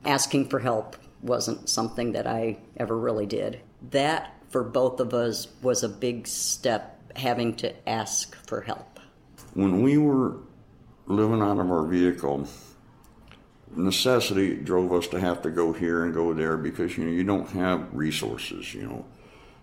[0.06, 3.62] Asking for help wasn't something that I ever really did.
[3.92, 8.93] That, for both of us, was a big step having to ask for help.
[9.54, 10.38] When we were
[11.06, 12.48] living out of our vehicle,
[13.76, 17.24] necessity drove us to have to go here and go there because you know you
[17.24, 18.74] don't have resources.
[18.74, 19.06] You know,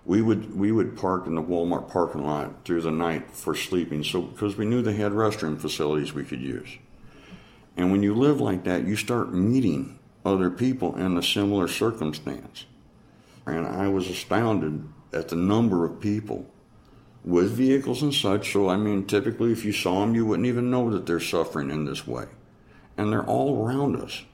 [0.04, 4.04] we would we would park in the Walmart parking lot through the night for sleeping,
[4.04, 6.68] so because we knew they had restroom facilities we could use.
[7.76, 12.66] And when you live like that, you start meeting other people in a similar circumstance.
[13.46, 16.49] And I was astounded at the number of people
[17.24, 18.52] with vehicles and such.
[18.52, 21.70] So, I mean, typically, if you saw them, you wouldn't even know that they're suffering
[21.70, 22.24] in this way.
[22.96, 24.24] And they're all around us.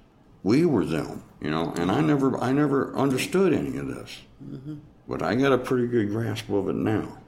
[0.42, 1.72] We were them, you know.
[1.76, 4.76] And I never, I never understood any of this, mm-hmm.
[5.08, 7.18] but I got a pretty good grasp of it now.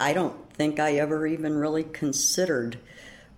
[0.00, 2.78] I don't think I ever even really considered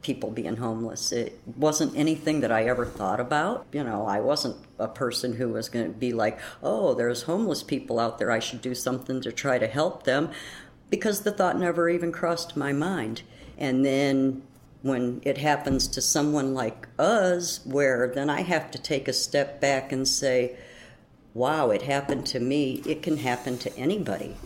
[0.02, 1.10] people being homeless.
[1.10, 3.66] It wasn't anything that I ever thought about.
[3.72, 7.64] You know, I wasn't a person who was going to be like, oh, there's homeless
[7.64, 8.30] people out there.
[8.30, 10.30] I should do something to try to help them
[10.90, 13.22] because the thought never even crossed my mind.
[13.58, 14.42] And then
[14.82, 19.60] when it happens to someone like us, where then I have to take a step
[19.60, 20.56] back and say,
[21.34, 24.36] wow, it happened to me, it can happen to anybody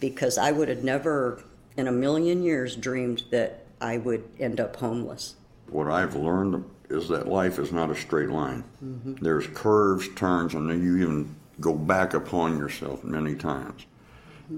[0.00, 1.42] because I would have never
[1.76, 5.36] in a million years dreamed that I would end up homeless.
[5.68, 8.64] What I've learned is that life is not a straight line.
[8.84, 9.24] Mm-hmm.
[9.24, 13.86] There's curves, turns, and then you even go back upon yourself many times.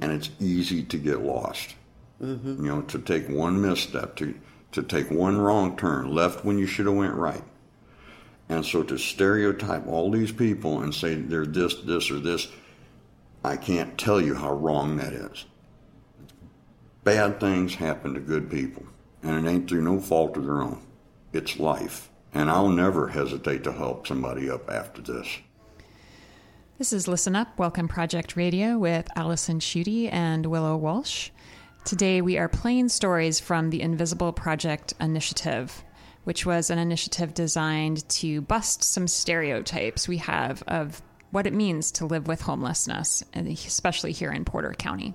[0.03, 1.75] And it's easy to get lost.
[2.23, 2.65] Mm-hmm.
[2.65, 4.35] You know, to take one misstep, to
[4.75, 7.45] to take one wrong turn, left when you should have went right.
[8.49, 12.49] And so to stereotype all these people and say they're this, this, or this,
[13.45, 15.45] I can't tell you how wrong that is.
[17.05, 18.85] Bad things happen to good people,
[19.23, 20.83] and it ain't through no fault of their own.
[21.33, 22.11] It's life.
[22.33, 25.29] And I'll never hesitate to help somebody up after this.
[26.77, 31.31] This is Listen Up, Welcome Project Radio with Allison Schuette and Willow Walsh.
[31.85, 35.85] Today we are playing stories from the Invisible Project Initiative.
[36.25, 41.01] which was an initiative designed to bust some stereotypes we have of
[41.31, 45.15] what it means to live with homelessness, especially here in Porter County.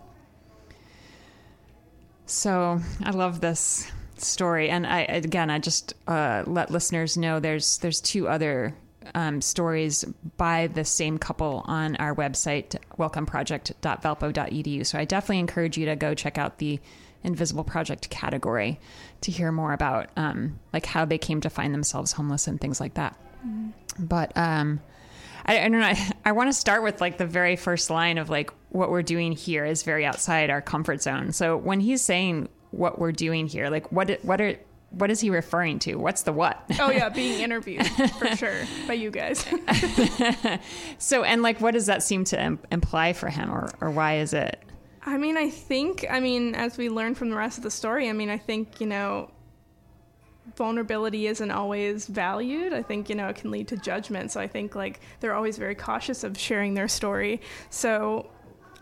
[2.26, 7.80] So I love this story, and I again I just uh, let listeners know there's
[7.80, 8.76] there's two other
[9.16, 10.04] um, stories
[10.38, 14.86] by the same couple on our website welcomeproject.valpo.edu.
[14.86, 16.80] So I definitely encourage you to go check out the
[17.24, 18.80] Invisible Project category
[19.22, 22.80] to hear more about um, like how they came to find themselves homeless and things
[22.80, 23.18] like that.
[23.46, 24.06] Mm-hmm.
[24.06, 24.80] But um,
[25.46, 25.82] I, I, don't know.
[25.88, 29.04] I, I want to start with like the very first line of like what we're
[29.04, 31.34] doing here is very outside our comfort zone.
[31.34, 34.56] So when he's saying what we're doing here, like what what are
[34.92, 35.96] what is he referring to?
[35.96, 36.64] What's the what?
[36.80, 39.46] Oh yeah, being interviewed for sure by you guys.
[40.98, 44.18] so and like, what does that seem to Im- imply for him, or or why
[44.18, 44.60] is it?
[45.06, 48.10] I mean, I think, I mean, as we learn from the rest of the story,
[48.10, 49.32] I mean, I think, you know,
[50.56, 52.74] vulnerability isn't always valued.
[52.74, 54.32] I think, you know, it can lead to judgment.
[54.32, 57.42] So I think, like, they're always very cautious of sharing their story.
[57.70, 58.30] So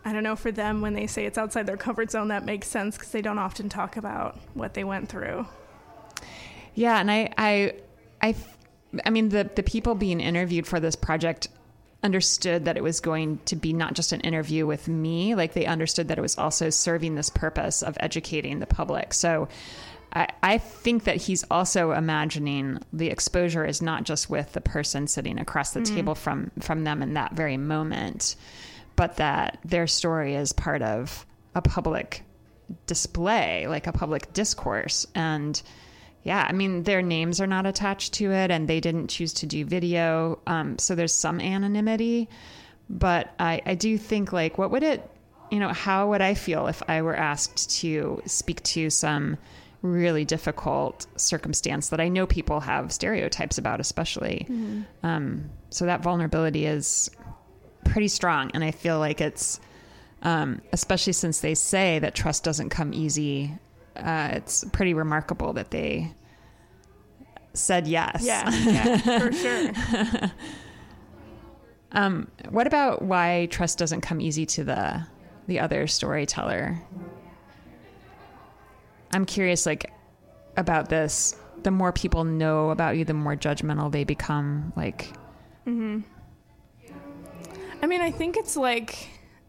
[0.04, 2.68] I don't know, for them, when they say it's outside their comfort zone, that makes
[2.68, 5.46] sense because they don't often talk about what they went through.
[6.74, 7.00] Yeah.
[7.00, 7.74] And I, I,
[8.22, 8.34] I,
[9.04, 11.48] I mean, the, the people being interviewed for this project
[12.02, 15.66] understood that it was going to be not just an interview with me, like they
[15.66, 19.12] understood that it was also serving this purpose of educating the public.
[19.12, 19.48] So
[20.12, 25.06] I, I think that he's also imagining the exposure is not just with the person
[25.06, 25.94] sitting across the mm.
[25.94, 28.36] table from from them in that very moment,
[28.96, 32.22] but that their story is part of a public
[32.86, 35.06] display, like a public discourse.
[35.14, 35.60] And
[36.28, 39.46] yeah, I mean, their names are not attached to it and they didn't choose to
[39.46, 40.38] do video.
[40.46, 42.28] Um, so there's some anonymity.
[42.90, 45.10] But I, I do think, like, what would it,
[45.50, 49.38] you know, how would I feel if I were asked to speak to some
[49.80, 54.46] really difficult circumstance that I know people have stereotypes about, especially?
[54.50, 54.82] Mm-hmm.
[55.02, 57.10] Um, so that vulnerability is
[57.86, 58.50] pretty strong.
[58.52, 59.60] And I feel like it's,
[60.20, 63.54] um, especially since they say that trust doesn't come easy
[63.98, 66.14] uh, it's pretty remarkable that they
[67.54, 68.22] said yes.
[68.24, 69.72] Yeah, yeah for sure.
[71.92, 75.06] um, what about why trust doesn't come easy to the
[75.46, 76.80] the other storyteller?
[79.12, 79.92] I'm curious, like
[80.56, 81.36] about this.
[81.62, 84.72] The more people know about you, the more judgmental they become.
[84.76, 85.12] Like,
[85.66, 86.00] mm-hmm.
[87.82, 89.08] I mean, I think it's like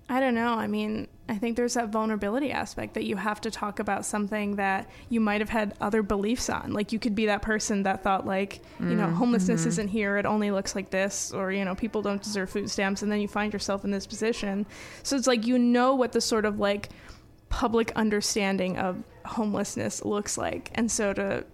[0.10, 0.54] I don't know.
[0.54, 4.56] I mean, I think there's that vulnerability aspect that you have to talk about something
[4.56, 6.74] that you might have had other beliefs on.
[6.74, 9.70] Like you could be that person that thought like, you know, homelessness mm-hmm.
[9.70, 13.04] isn't here, it only looks like this or you know, people don't deserve food stamps
[13.04, 14.66] and then you find yourself in this position.
[15.04, 16.90] So it's like you know what the sort of like
[17.50, 20.72] public understanding of homelessness looks like.
[20.74, 21.46] And so to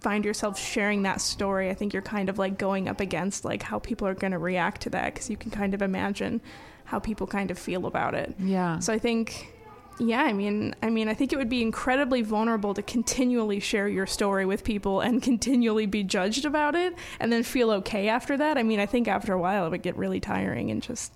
[0.00, 3.62] find yourself sharing that story, I think you're kind of like going up against like
[3.62, 6.40] how people are going to react to that because you can kind of imagine
[6.84, 8.34] how people kind of feel about it.
[8.38, 8.78] Yeah.
[8.78, 9.54] So I think
[9.98, 13.86] yeah, I mean, I mean, I think it would be incredibly vulnerable to continually share
[13.86, 18.36] your story with people and continually be judged about it and then feel okay after
[18.36, 18.58] that.
[18.58, 21.12] I mean, I think after a while it would get really tiring and just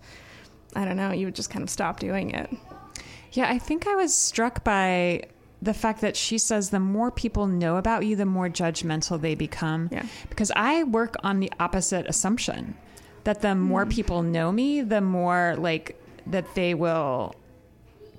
[0.77, 2.51] I don't know, you would just kind of stop doing it.
[3.33, 5.23] Yeah, I think I was struck by
[5.61, 9.35] the fact that she says the more people know about you, the more judgmental they
[9.35, 9.89] become.
[9.91, 10.07] Yeah.
[10.29, 12.77] Because I work on the opposite assumption
[13.25, 13.93] that the more mm.
[13.93, 17.35] people know me, the more like that they will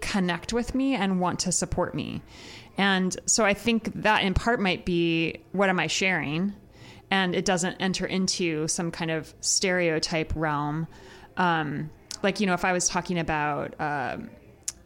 [0.01, 2.21] connect with me and want to support me.
[2.77, 6.53] And so I think that in part might be what am I sharing?
[7.11, 10.87] And it doesn't enter into some kind of stereotype realm.
[11.37, 11.89] Um,
[12.23, 14.29] like, you know, if I was talking about um,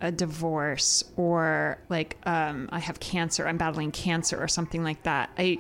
[0.01, 5.30] a divorce or like um, I have cancer, I'm battling cancer or something like that,
[5.38, 5.59] I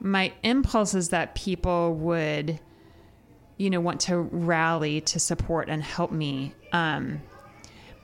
[0.00, 2.58] my impulse is that people would
[3.56, 6.54] you know, want to rally to support and help me.
[6.72, 7.22] Um,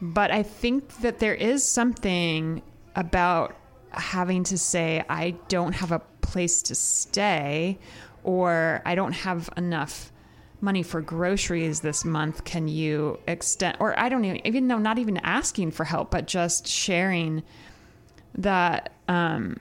[0.00, 2.62] but I think that there is something
[2.94, 3.56] about
[3.90, 7.78] having to say, I don't have a place to stay,
[8.22, 10.12] or I don't have enough
[10.60, 12.44] money for groceries this month.
[12.44, 16.26] Can you extend, or I don't even, even know, not even asking for help, but
[16.26, 17.42] just sharing
[18.36, 19.58] that, um,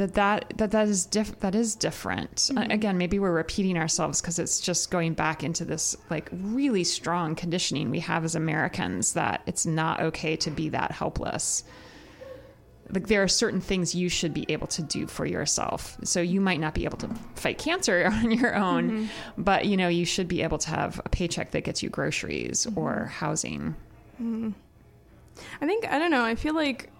[0.00, 2.36] that that that that is diff- that is different.
[2.36, 2.70] Mm-hmm.
[2.70, 7.34] again, maybe we're repeating ourselves because it's just going back into this like really strong
[7.34, 11.64] conditioning we have as Americans that it's not okay to be that helpless.
[12.88, 15.98] Like there are certain things you should be able to do for yourself.
[16.02, 19.42] So you might not be able to fight cancer on your own, mm-hmm.
[19.42, 22.64] but you know you should be able to have a paycheck that gets you groceries
[22.64, 22.78] mm-hmm.
[22.78, 23.76] or housing.
[24.14, 24.50] Mm-hmm.
[25.60, 26.24] I think I don't know.
[26.24, 26.90] I feel like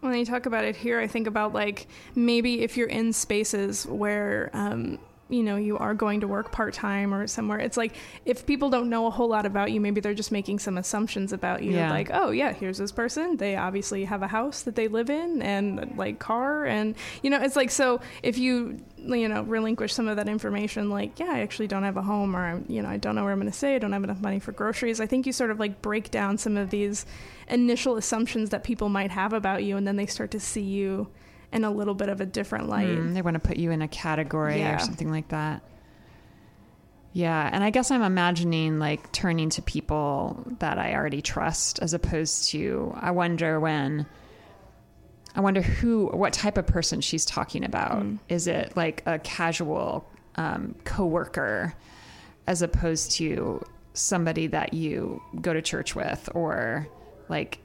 [0.00, 3.86] when you talk about it here, I think about like maybe if you're in spaces
[3.86, 4.98] where um,
[5.28, 7.58] you know you are going to work part time or somewhere.
[7.58, 10.58] It's like if people don't know a whole lot about you, maybe they're just making
[10.58, 11.72] some assumptions about you.
[11.72, 11.90] Yeah.
[11.90, 13.36] Like, oh yeah, here's this person.
[13.36, 17.40] They obviously have a house that they live in and like car and you know
[17.40, 21.40] it's like so if you you know relinquish some of that information like yeah i
[21.40, 23.50] actually don't have a home or I'm, you know i don't know where i'm going
[23.50, 25.80] to stay i don't have enough money for groceries i think you sort of like
[25.82, 27.06] break down some of these
[27.48, 31.08] initial assumptions that people might have about you and then they start to see you
[31.52, 33.80] in a little bit of a different light Mm, they want to put you in
[33.82, 34.76] a category Yeah.
[34.76, 35.62] or something like that.
[37.12, 41.94] Yeah, and I guess I'm imagining like turning to people that I already trust as
[41.94, 44.06] opposed to I wonder when
[45.34, 48.04] I wonder who what type of person she's talking about.
[48.28, 51.74] Is it like a casual um, coworker
[52.46, 56.86] as opposed to somebody that you go to church with or
[57.28, 57.58] like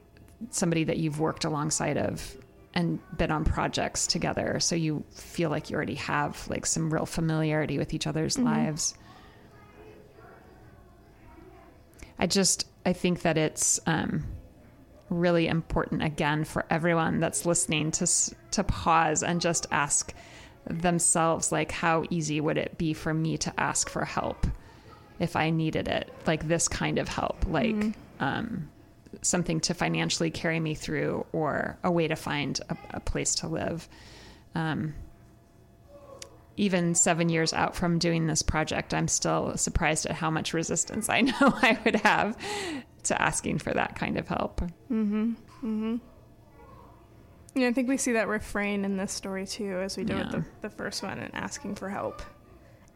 [0.50, 2.36] somebody that you've worked alongside of
[2.74, 4.58] and been on projects together.
[4.60, 8.94] So you feel like you already have like some real familiarity with each other's lives.
[12.18, 14.24] I just i think that it's um
[15.10, 18.06] really important again for everyone that's listening to
[18.50, 20.14] to pause and just ask
[20.68, 24.46] themselves like how easy would it be for me to ask for help
[25.18, 28.68] if I needed it, like this kind of help, like um,
[29.22, 33.48] something to financially carry me through or a way to find a, a place to
[33.48, 33.88] live.
[34.54, 34.94] Um,
[36.56, 41.08] even seven years out from doing this project, I'm still surprised at how much resistance
[41.08, 42.36] I know I would have
[43.04, 44.62] to asking for that kind of help.
[47.56, 50.30] Yeah, I think we see that refrain in this story too, as we do with
[50.30, 52.20] the, the first one and asking for help.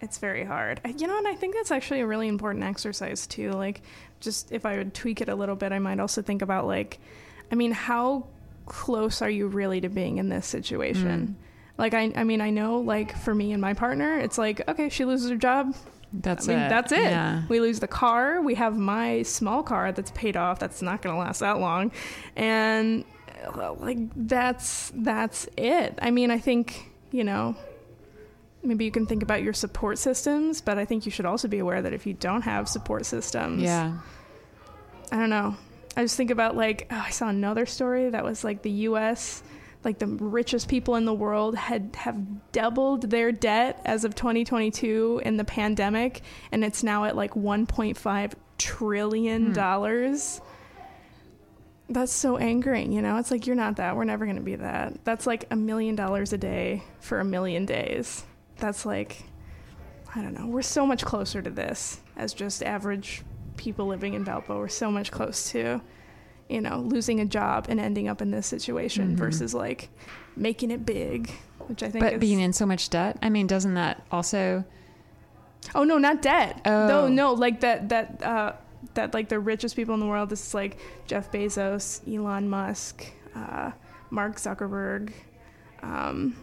[0.01, 0.81] It's very hard.
[0.85, 3.51] I- You know, and I think that's actually a really important exercise too.
[3.53, 3.83] Like,
[4.21, 6.99] just if I would tweak it a little bit, I might also think about, like,
[7.51, 8.27] I mean, how
[8.67, 11.37] close are you really to being in this situation?
[11.79, 14.89] Like, I, I mean, I know, like, for me and my partner, it's like, okay,
[14.89, 15.75] she loses her job,
[16.13, 16.69] That's I mean, it.
[16.69, 17.03] that's it.
[17.03, 17.43] Yeah.
[17.49, 18.41] We lose the car.
[18.43, 20.59] We have my small car that's paid off.
[20.59, 21.93] That's not going to last that long,
[22.35, 23.05] and
[23.55, 25.99] uh, like that's that's it.
[26.03, 27.55] I mean, I think you know.
[28.63, 31.59] Maybe you can think about your support systems, but I think you should also be
[31.59, 33.99] aware that if you don't have support systems, Yeah.
[35.11, 35.57] I don't know.
[35.97, 39.43] I just think about like oh, I saw another story that was like the U.S.
[39.85, 45.23] like the richest people in the world had have doubled their debt as of 2022
[45.25, 49.53] in the pandemic, and it's now at like 1.5 trillion hmm.
[49.53, 50.41] dollars.
[51.89, 53.17] That's so angering, you know.
[53.17, 53.97] It's like you're not that.
[53.97, 55.05] We're never going to be that.
[55.05, 58.25] That's like a million dollars a day for a million days.
[58.59, 59.25] That's like
[60.15, 60.47] I don't know.
[60.47, 63.23] We're so much closer to this as just average
[63.57, 64.59] people living in Valpo.
[64.59, 65.81] We're so much close to,
[66.49, 69.91] you know, losing a job and ending up in this situation versus like
[70.37, 71.31] making it big,
[71.67, 72.21] which I think But is.
[72.21, 74.65] being in so much debt, I mean, doesn't that also
[75.75, 76.61] oh no, not debt.
[76.65, 76.89] Oh.
[76.89, 78.53] No, no, like that that uh,
[78.95, 80.31] that like the richest people in the world.
[80.31, 83.05] This is like Jeff Bezos, Elon Musk,
[83.35, 83.73] uh,
[84.11, 85.13] Mark Zuckerberg.
[85.83, 86.37] Um,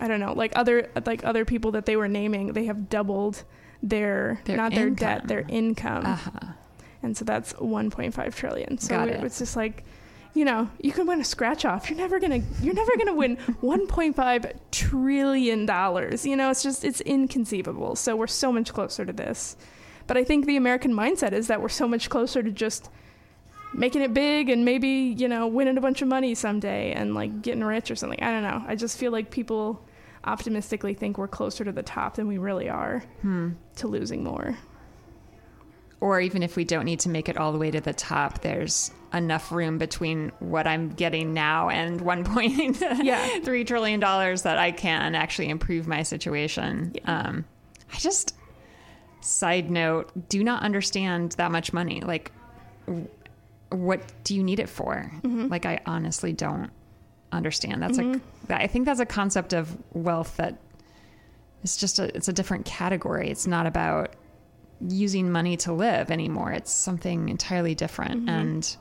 [0.00, 2.52] I don't know, like other like other people that they were naming.
[2.52, 3.44] They have doubled
[3.82, 6.04] their, Their not their debt, their income.
[6.06, 6.52] uh
[7.02, 8.78] and so that's 1.5 trillion.
[8.78, 9.22] So it.
[9.22, 9.84] it's just like,
[10.34, 11.88] you know, you can win a scratch off.
[11.88, 16.26] You're never gonna, you're never gonna win 1.5 trillion dollars.
[16.26, 17.94] You know, it's just, it's inconceivable.
[17.96, 19.56] So we're so much closer to this.
[20.08, 22.90] But I think the American mindset is that we're so much closer to just
[23.74, 27.42] making it big and maybe you know winning a bunch of money someday and like
[27.42, 28.20] getting rich or something.
[28.22, 28.64] I don't know.
[28.66, 29.84] I just feel like people
[30.28, 33.50] optimistically think we're closer to the top than we really are Hmm.
[33.76, 34.56] to losing more.
[36.00, 38.40] or even if we don't need to make it all the way to the top,
[38.42, 43.64] there's enough room between what I'm getting now and 1.3 Yeah.
[43.64, 46.92] trillion dollars that I can actually improve my situation.
[46.94, 47.20] Yeah.
[47.22, 47.44] Um,
[47.92, 48.36] I just,
[49.22, 52.00] side note, do not understand that much money.
[52.00, 52.30] Like,
[52.86, 53.08] w-
[53.70, 55.10] what do you need it for?
[55.24, 56.70] Like, I honestly don't
[57.32, 57.82] understand.
[57.82, 58.52] That's a, mm-hmm.
[58.52, 60.58] I think that's a concept of wealth that
[61.62, 63.30] it's just a, it's a different category.
[63.30, 64.14] It's not about
[64.80, 66.52] using money to live anymore.
[66.52, 68.20] It's something entirely different.
[68.20, 68.28] Mm-hmm.
[68.28, 68.76] And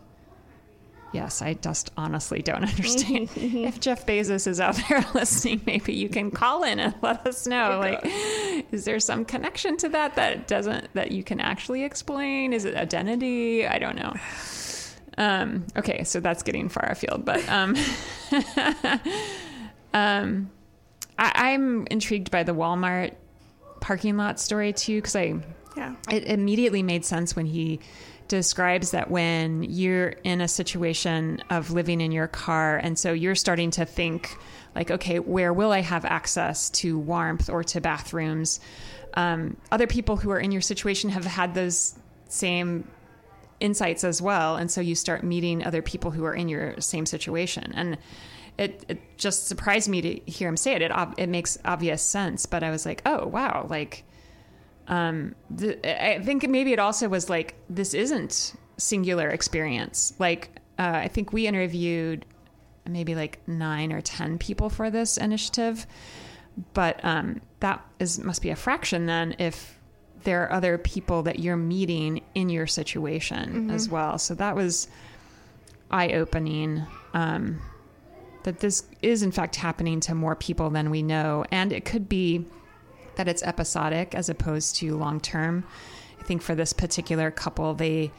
[1.11, 3.29] yes, I just honestly don't understand.
[3.37, 3.65] Mm-hmm.
[3.65, 7.47] if Jeff Bezos is out there listening, maybe you can call in and let us
[7.47, 7.79] know.
[7.79, 8.01] like,
[8.71, 12.53] is there some connection to that that doesn't that you can actually explain?
[12.53, 13.67] Is it identity?
[13.67, 14.13] I don't know.
[15.17, 17.75] Um, okay, so that's getting far afield, but um,
[19.93, 20.49] um,
[21.17, 23.15] I, I'm intrigued by the Walmart
[23.79, 25.35] parking lot story too because I
[25.75, 25.95] Yeah.
[26.11, 27.79] it immediately made sense when he
[28.27, 33.35] describes that when you're in a situation of living in your car, and so you're
[33.35, 34.37] starting to think,
[34.75, 38.59] like, okay, where will I have access to warmth or to bathrooms?
[39.13, 41.95] Um, other people who are in your situation have had those
[42.27, 42.85] same
[43.59, 44.55] insights as well.
[44.55, 47.71] And so you start meeting other people who are in your same situation.
[47.75, 47.97] And
[48.57, 50.81] it, it just surprised me to hear him say it.
[50.81, 52.45] It, it makes obvious sense.
[52.45, 53.67] But I was like, oh, wow.
[53.69, 54.03] Like,
[54.87, 60.13] um, I think maybe it also was like, this isn't singular experience.
[60.19, 62.25] Like, uh, I think we interviewed
[62.85, 65.85] maybe like nine or 10 people for this initiative.
[66.73, 69.76] But um, that is must be a fraction then if
[70.27, 73.69] there are other people that you're meeting in your situation mm-hmm.
[73.69, 74.17] as well.
[74.17, 74.89] So that was
[75.89, 76.85] eye opening.
[77.13, 77.61] Um,
[78.43, 82.09] that this is in fact happening to more people than we know, and it could
[82.09, 82.45] be
[83.15, 85.63] that it's episodic as opposed to long term.
[86.19, 88.11] I think for this particular couple, they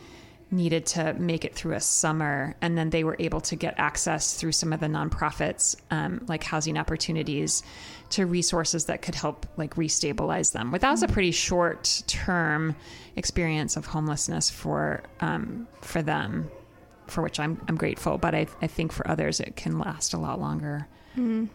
[0.50, 4.34] needed to make it through a summer, and then they were able to get access
[4.34, 7.62] through some of the nonprofits, um, like housing opportunities,
[8.10, 10.70] to resources that could help like restabilize them.
[10.70, 12.74] But that was a pretty short term
[13.16, 16.50] experience of homelessness for um, for them,
[17.06, 18.18] for which I'm I'm grateful.
[18.18, 20.86] But I I think for others it can last a lot longer.
[21.16, 21.46] Mm-hmm.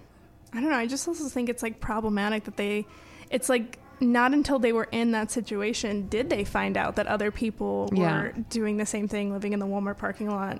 [0.54, 0.76] I don't know.
[0.76, 2.86] I just also think it's like problematic that they,
[3.32, 7.32] it's like not until they were in that situation did they find out that other
[7.32, 8.43] people were yeah.
[8.49, 10.60] doing the same thing, living in the Walmart parking lot.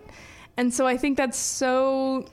[0.58, 2.26] And so I think that's so.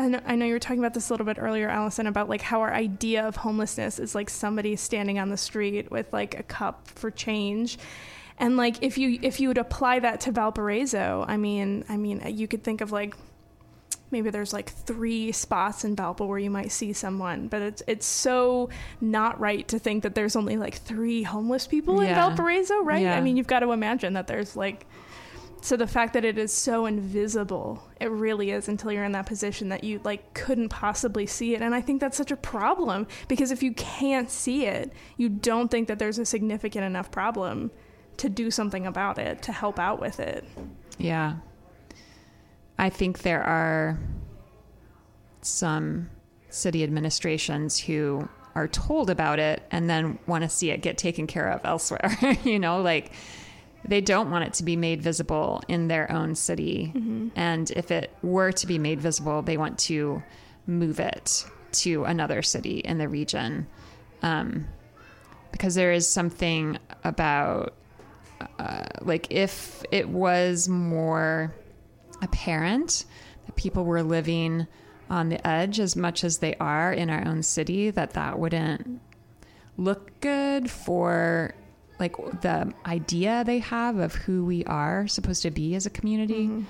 [0.00, 2.28] I know, I know you were talking about this a little bit earlier, Allison, about
[2.28, 6.38] like how our idea of homelessness is like somebody standing on the street with like
[6.38, 7.78] a cup for change.
[8.38, 12.22] And like if you if you would apply that to Valparaiso, I mean, I mean,
[12.26, 13.14] you could think of like
[14.10, 18.06] maybe there's like three spots in Valpo where you might see someone, but it's it's
[18.06, 18.70] so
[19.00, 22.08] not right to think that there's only like three homeless people yeah.
[22.08, 23.02] in Valparaiso, right?
[23.02, 23.16] Yeah.
[23.16, 24.86] I mean, you've got to imagine that there's like
[25.62, 29.26] so the fact that it is so invisible, it really is until you're in that
[29.26, 31.60] position that you like couldn't possibly see it.
[31.60, 35.70] And I think that's such a problem because if you can't see it, you don't
[35.70, 37.70] think that there's a significant enough problem
[38.16, 40.44] to do something about it, to help out with it.
[40.98, 41.36] Yeah.
[42.78, 43.98] I think there are
[45.42, 46.10] some
[46.48, 51.26] city administrations who are told about it and then want to see it get taken
[51.26, 52.16] care of elsewhere.
[52.44, 53.12] you know, like
[53.84, 56.92] they don't want it to be made visible in their own city.
[56.94, 57.28] Mm-hmm.
[57.34, 60.22] And if it were to be made visible, they want to
[60.66, 63.66] move it to another city in the region.
[64.22, 64.66] Um,
[65.52, 67.74] because there is something about,
[68.58, 71.54] uh, like, if it was more
[72.22, 73.04] apparent
[73.46, 74.66] that people were living
[75.08, 79.00] on the edge as much as they are in our own city, that that wouldn't
[79.76, 81.54] look good for
[82.00, 86.46] like the idea they have of who we are supposed to be as a community.
[86.46, 86.62] Mm-hmm.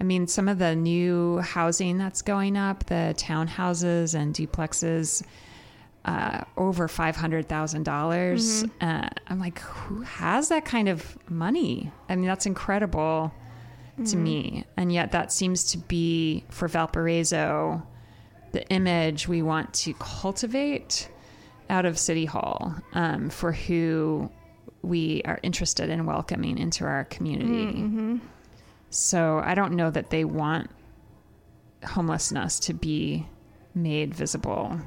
[0.00, 5.22] I mean, some of the new housing that's going up, the townhouses and duplexes,
[6.04, 8.64] uh, over five hundred thousand dollars.
[8.64, 8.88] Mm-hmm.
[8.88, 11.92] Uh, I'm like, who has that kind of money?
[12.08, 13.32] I mean, that's incredible
[13.92, 14.04] mm-hmm.
[14.04, 14.64] to me.
[14.76, 17.82] And yet, that seems to be for Valparaiso
[18.52, 21.08] the image we want to cultivate
[21.70, 24.30] out of City Hall um, for who
[24.84, 27.80] we are interested in welcoming into our community.
[27.80, 28.18] Mm-hmm.
[28.90, 30.70] So I don't know that they want
[31.84, 33.26] homelessness to be
[33.74, 34.78] made visible,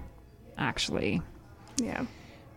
[0.58, 1.22] actually.
[1.78, 2.06] Yeah.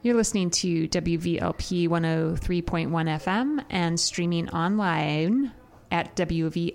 [0.02, 5.52] You're listening to WVLP 103.1 FM and streaming online
[5.90, 6.74] at WVLP.org.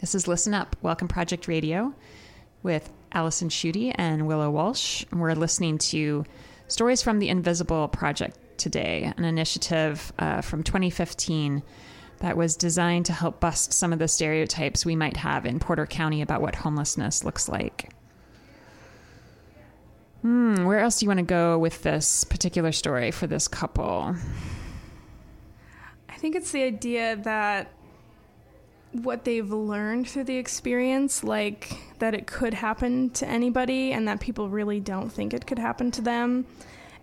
[0.00, 1.94] This is Listen Up, Welcome Project Radio
[2.62, 5.04] with Allison Schuette and Willow Walsh.
[5.12, 6.24] We're listening to
[6.72, 11.62] Stories from the Invisible Project today, an initiative uh, from 2015
[12.20, 15.84] that was designed to help bust some of the stereotypes we might have in Porter
[15.84, 17.90] County about what homelessness looks like.
[20.22, 24.16] Hmm, where else do you want to go with this particular story for this couple?
[26.08, 27.70] I think it's the idea that
[28.92, 34.20] what they've learned through the experience, like that it could happen to anybody and that
[34.20, 36.46] people really don't think it could happen to them.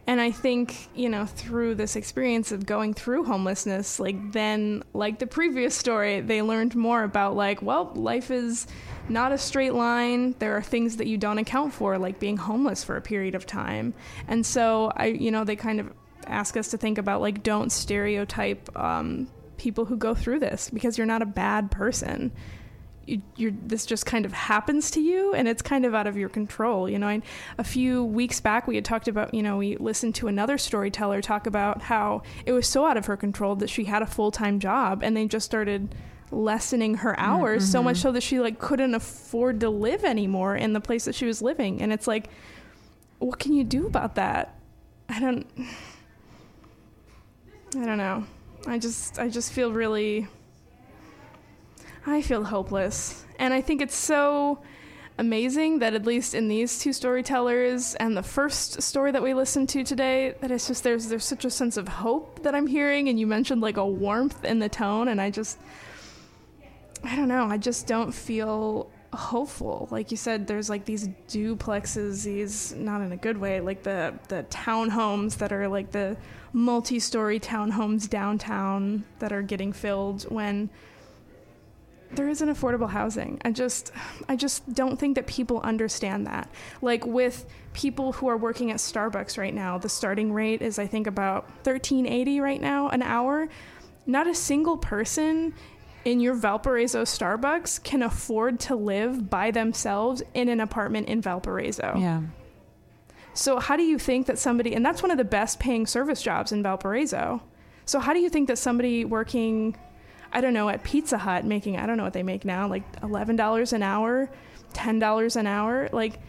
[0.07, 5.19] And I think, you know, through this experience of going through homelessness, like then, like
[5.19, 8.65] the previous story, they learned more about, like, well, life is
[9.07, 10.33] not a straight line.
[10.39, 13.45] There are things that you don't account for, like being homeless for a period of
[13.45, 13.93] time.
[14.27, 15.91] And so I, you know, they kind of
[16.25, 19.27] ask us to think about like don't stereotype um,
[19.59, 22.31] people who go through this because you're not a bad person.
[23.05, 26.15] you, you're this just kind of happens to you and it's kind of out of
[26.15, 27.23] your control you know and
[27.57, 31.19] a few weeks back we had talked about you know we listened to another storyteller
[31.19, 34.59] talk about how it was so out of her control that she had a full-time
[34.59, 35.95] job and they just started
[36.31, 37.71] lessening her hours mm-hmm.
[37.71, 41.15] so much so that she like couldn't afford to live anymore in the place that
[41.15, 42.29] she was living and it's like
[43.17, 44.59] what can you do about that
[45.09, 45.47] i don't
[47.75, 48.23] i don't know
[48.67, 50.27] i just i just feel really
[52.05, 53.25] I feel hopeless.
[53.37, 54.59] And I think it's so
[55.17, 59.67] amazing that at least in these two storytellers and the first story that we listened
[59.67, 63.09] to today that it's just there's there's such a sense of hope that I'm hearing.
[63.09, 65.09] And you mentioned like a warmth in the tone.
[65.09, 65.59] And I just
[67.03, 69.87] I don't know, I just don't feel hopeful.
[69.91, 74.13] Like you said there's like these duplexes, these not in a good way, like the
[74.27, 76.17] the townhomes that are like the
[76.53, 80.69] multi-story townhomes downtown that are getting filled when
[82.11, 83.39] there isn't affordable housing.
[83.43, 83.91] I just
[84.27, 86.49] I just don't think that people understand that.
[86.81, 90.87] Like with people who are working at Starbucks right now, the starting rate is I
[90.87, 93.47] think about 1380 right now an hour.
[94.05, 95.53] Not a single person
[96.05, 101.95] in your Valparaiso Starbucks can afford to live by themselves in an apartment in Valparaiso.
[101.97, 102.21] Yeah.
[103.33, 106.21] So how do you think that somebody and that's one of the best paying service
[106.21, 107.41] jobs in Valparaiso.
[107.85, 109.75] So how do you think that somebody working
[110.31, 113.01] I don't know, at Pizza Hut making, I don't know what they make now, like
[113.01, 114.29] $11 an hour,
[114.73, 115.89] $10 an hour.
[115.91, 116.19] Like,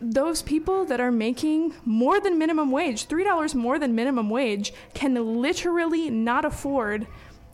[0.00, 5.14] those people that are making more than minimum wage, $3 more than minimum wage, can
[5.40, 7.06] literally not afford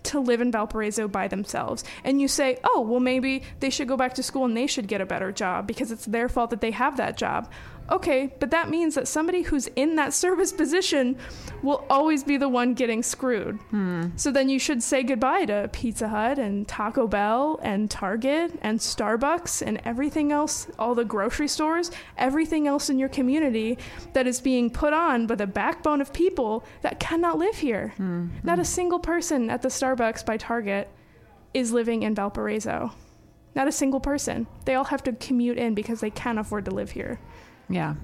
[0.09, 1.85] to live in Valparaiso by themselves.
[2.05, 4.89] And you say, oh, well, maybe they should go back to school and they should
[4.89, 7.51] get a better job because it's their fault that they have that job.
[7.91, 11.17] Okay, but that means that somebody who's in that service position
[11.63, 13.57] will always be the one getting screwed.
[13.71, 14.09] Hmm.
[14.17, 18.79] So then you should say goodbye to Pizza Hut and Taco Bell and Target and
[18.79, 23.79] Starbucks and everything else, all the grocery stores, everything else in your community
[24.13, 27.95] that is being put on by the backbone of people that cannot live here.
[27.97, 28.29] Hmm.
[28.43, 30.91] Not a single person at the Starbucks by Target
[31.55, 32.93] is living in Valparaiso.
[33.55, 34.47] Not a single person.
[34.67, 37.19] They all have to commute in because they can't afford to live here.
[37.69, 37.95] Yeah.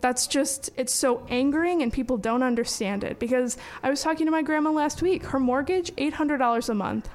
[0.00, 3.18] That's just, it's so angering and people don't understand it.
[3.18, 5.24] Because I was talking to my grandma last week.
[5.24, 7.08] Her mortgage, $800 a month.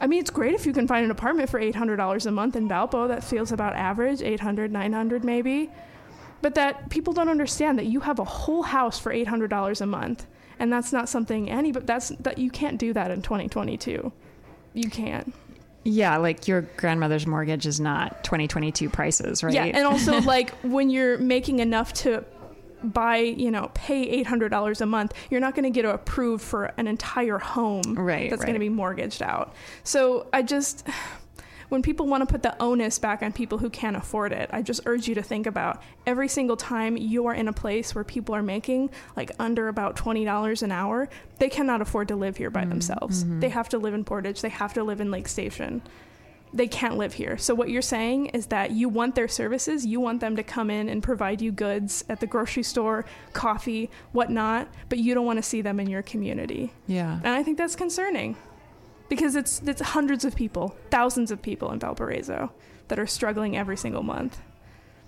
[0.00, 2.68] I mean, it's great if you can find an apartment for $800 a month in
[2.68, 3.08] Valpo.
[3.08, 5.70] That feels about average, 800, 900 maybe.
[6.40, 10.26] But that people don't understand that you have a whole house for $800 a month.
[10.60, 14.12] And that's not something any, but that's, that you can't do that in 2022.
[14.74, 15.34] You can't.
[15.88, 19.54] Yeah, like your grandmother's mortgage is not 2022 prices, right?
[19.54, 22.24] Yeah, and also like when you're making enough to
[22.82, 26.86] buy, you know, pay $800 a month, you're not going to get approved for an
[26.86, 28.46] entire home right, that's right.
[28.46, 29.54] going to be mortgaged out.
[29.82, 30.86] So I just
[31.68, 34.62] when people want to put the onus back on people who can't afford it, I
[34.62, 38.04] just urge you to think about every single time you are in a place where
[38.04, 41.08] people are making like under about $20 an hour,
[41.38, 42.70] they cannot afford to live here by mm-hmm.
[42.70, 43.24] themselves.
[43.24, 43.40] Mm-hmm.
[43.40, 45.82] They have to live in Portage, they have to live in Lake Station.
[46.54, 47.36] They can't live here.
[47.36, 50.70] So, what you're saying is that you want their services, you want them to come
[50.70, 53.04] in and provide you goods at the grocery store,
[53.34, 56.72] coffee, whatnot, but you don't want to see them in your community.
[56.86, 57.16] Yeah.
[57.16, 58.34] And I think that's concerning
[59.08, 62.52] because it's it's hundreds of people, thousands of people in Valparaiso
[62.88, 64.40] that are struggling every single month.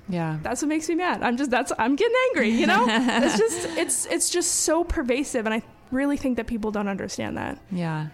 [0.08, 0.38] Yeah.
[0.42, 1.22] That's what makes me mad.
[1.22, 2.84] I'm just that's I'm getting angry, you know?
[2.88, 7.36] it's just it's it's just so pervasive and I really think that people don't understand
[7.36, 7.58] that.
[7.70, 8.08] Yeah.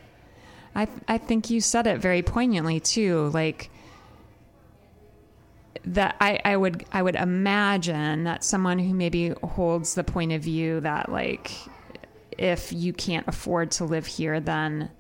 [0.75, 3.71] I I think you said it very poignantly too, like
[5.87, 10.43] that I, I would I would imagine that someone who maybe holds the point of
[10.43, 11.53] view that like
[12.37, 14.91] if you can't afford to live here then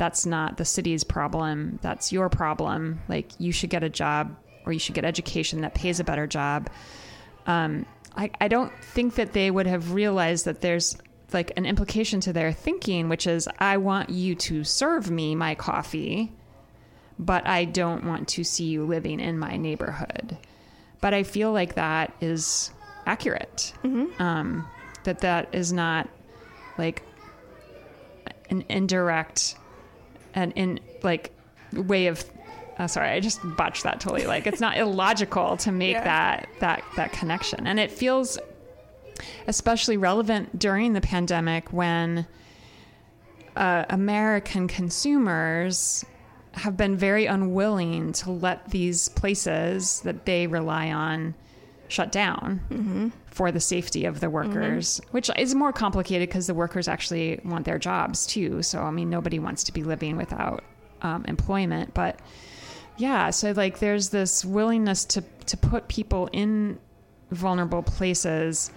[0.00, 1.78] that's not the city's problem.
[1.82, 3.02] That's your problem.
[3.06, 4.34] Like you should get a job
[4.64, 6.70] or you should get education that pays a better job.
[7.46, 7.84] Um,
[8.16, 10.96] I, I don't think that they would have realized that there's
[11.34, 15.54] like an implication to their thinking, which is I want you to serve me my
[15.54, 16.32] coffee,
[17.18, 20.38] but I don't want to see you living in my neighborhood.
[21.02, 22.70] But I feel like that is
[23.04, 23.74] accurate.
[23.84, 24.22] Mm-hmm.
[24.22, 24.66] Um,
[25.04, 26.08] that that is not
[26.78, 27.02] like
[28.48, 29.56] an indirect
[30.34, 31.32] an in like
[31.72, 32.24] way of
[32.78, 34.26] uh, sorry, I just botched that totally.
[34.26, 36.04] Like it's not illogical to make yeah.
[36.04, 38.38] that that that connection, and it feels
[39.46, 42.26] especially relevant during the pandemic when
[43.56, 46.04] uh, American consumers
[46.52, 51.34] have been very unwilling to let these places that they rely on
[51.88, 53.08] shut down mm-hmm.
[53.40, 55.12] For the safety of the workers, mm-hmm.
[55.12, 58.62] which is more complicated because the workers actually want their jobs too.
[58.62, 60.62] So, I mean, nobody wants to be living without
[61.00, 61.94] um, employment.
[61.94, 62.20] But
[62.98, 66.78] yeah, so like there's this willingness to to put people in
[67.30, 68.70] vulnerable places,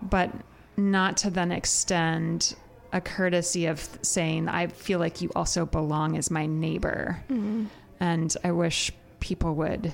[0.00, 0.30] but
[0.78, 2.56] not to then extend
[2.94, 7.22] a courtesy of saying, I feel like you also belong as my neighbor.
[7.28, 7.66] Mm-hmm.
[8.00, 8.90] And I wish
[9.20, 9.92] people would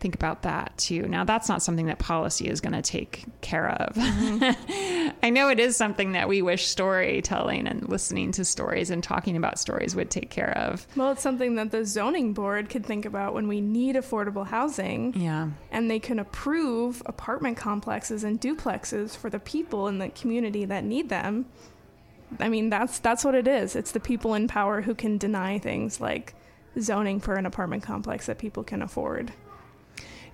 [0.00, 1.08] think about that too.
[1.08, 3.94] Now, that's not something that policy is going to take care of.
[3.94, 5.08] Mm-hmm.
[5.22, 9.36] I know it is something that we wish storytelling and listening to stories and talking
[9.36, 10.86] about stories would take care of.
[10.96, 15.14] Well, it's something that the zoning board could think about when we need affordable housing.
[15.18, 15.50] Yeah.
[15.70, 20.84] And they can approve apartment complexes and duplexes for the people in the community that
[20.84, 21.46] need them.
[22.38, 23.76] I mean, that's that's what it is.
[23.76, 26.34] It's the people in power who can deny things like
[26.78, 29.32] zoning for an apartment complex that people can afford.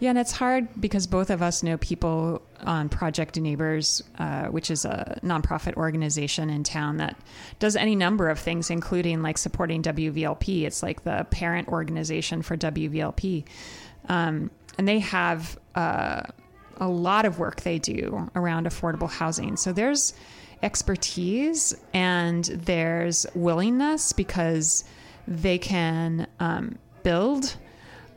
[0.03, 4.69] Yeah, and it's hard because both of us know people on Project Neighbors, uh, which
[4.69, 7.17] is a nonprofit organization in town that
[7.61, 10.65] does any number of things, including like supporting WVLP.
[10.65, 13.45] It's like the parent organization for WVLP.
[14.09, 16.23] Um, and they have uh,
[16.79, 19.57] a lot of work they do around affordable housing.
[19.57, 20.15] So there's
[20.65, 24.83] expertise and there's willingness because
[25.29, 27.55] they can um, build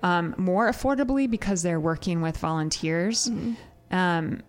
[0.06, 3.28] um, more affordably because they're working with volunteers.
[3.28, 3.54] Mm-hmm.
[3.96, 4.44] Um,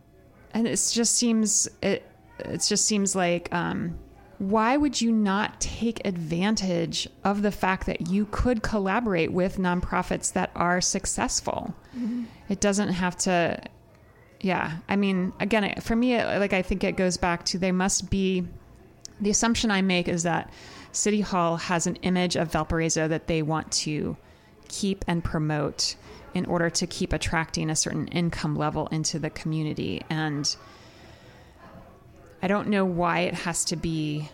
[0.52, 2.06] and it just seems it
[2.38, 3.98] it just seems like um,
[4.38, 10.34] why would you not take advantage of the fact that you could collaborate with nonprofits
[10.34, 11.74] that are successful?
[11.96, 12.24] Mm-hmm.
[12.50, 13.58] It doesn't have to.
[14.42, 18.10] Yeah, I mean, again, for me, like I think it goes back to there must
[18.10, 18.46] be.
[19.22, 20.52] The assumption I make is that
[20.92, 24.18] City Hall has an image of Valparaiso that they want to
[24.68, 25.96] keep and promote
[26.34, 30.02] in order to keep attracting a certain income level into the community.
[30.10, 30.54] And
[32.42, 34.28] I don't know why it has to be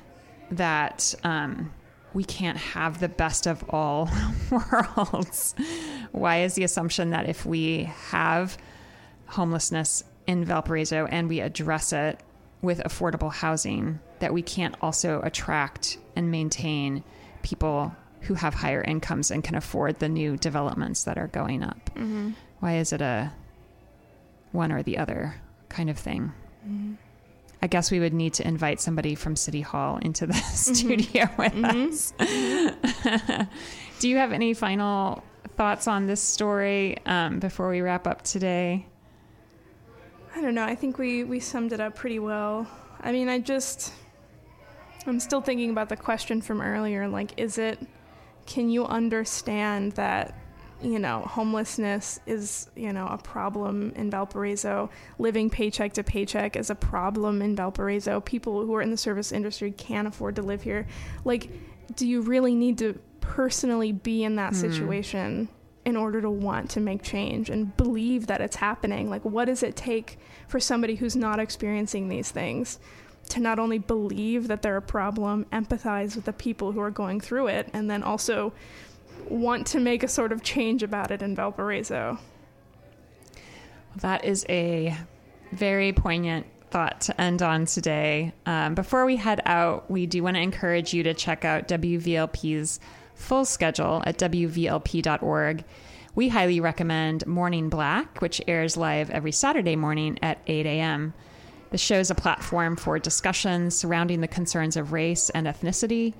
[0.50, 1.72] that um,
[2.12, 4.10] we can't have the best of all
[4.50, 5.54] worlds.
[6.10, 8.58] why is the assumption that if we have
[9.26, 12.20] homelessness in Valparaiso and we address it
[12.60, 17.02] with affordable housing, that we can't also attract and maintain
[17.42, 21.90] people who have higher incomes and can afford the new developments that are going up.
[21.94, 22.30] Mm-hmm.
[22.60, 23.32] Why is it a
[24.52, 25.34] one or the other
[25.68, 26.32] kind of thing?
[26.66, 26.94] Mm-hmm.
[27.62, 30.74] I guess we would need to invite somebody from City Hall into the mm-hmm.
[30.74, 31.90] studio with mm-hmm.
[31.90, 33.48] us.
[34.00, 35.22] Do you have any final
[35.56, 38.86] thoughts on this story um, before we wrap up today?
[40.34, 40.64] I don't know.
[40.64, 42.66] I think we, we summed it up pretty well.
[43.00, 43.92] I mean, I just,
[45.06, 47.06] I'm still thinking about the question from earlier.
[47.06, 47.78] Like, is it
[48.47, 50.38] can you understand that
[50.80, 54.90] you know homelessness is you know a problem in Valparaiso?
[55.18, 58.20] Living paycheck to paycheck is a problem in Valparaiso.
[58.20, 60.86] People who are in the service industry can't afford to live here.
[61.24, 61.51] Like
[61.97, 64.57] do you really need to personally be in that mm.
[64.57, 65.49] situation
[65.84, 69.11] in order to want to make change and believe that it's happening?
[69.11, 70.18] Like what does it take
[70.49, 72.78] for somebody who's not experiencing these things
[73.32, 77.20] to not only believe that they're a problem, empathize with the people who are going
[77.20, 78.52] through it, and then also
[79.28, 82.18] want to make a sort of change about it in Valparaiso.
[83.96, 84.96] That is a
[85.52, 88.32] very poignant thought to end on today.
[88.46, 92.80] Um, before we head out, we do want to encourage you to check out WVLP's
[93.14, 95.64] full schedule at WVLP.org.
[96.14, 101.14] We highly recommend Morning Black, which airs live every Saturday morning at 8 a.m.
[101.72, 106.12] The show is a platform for discussions surrounding the concerns of race and ethnicity,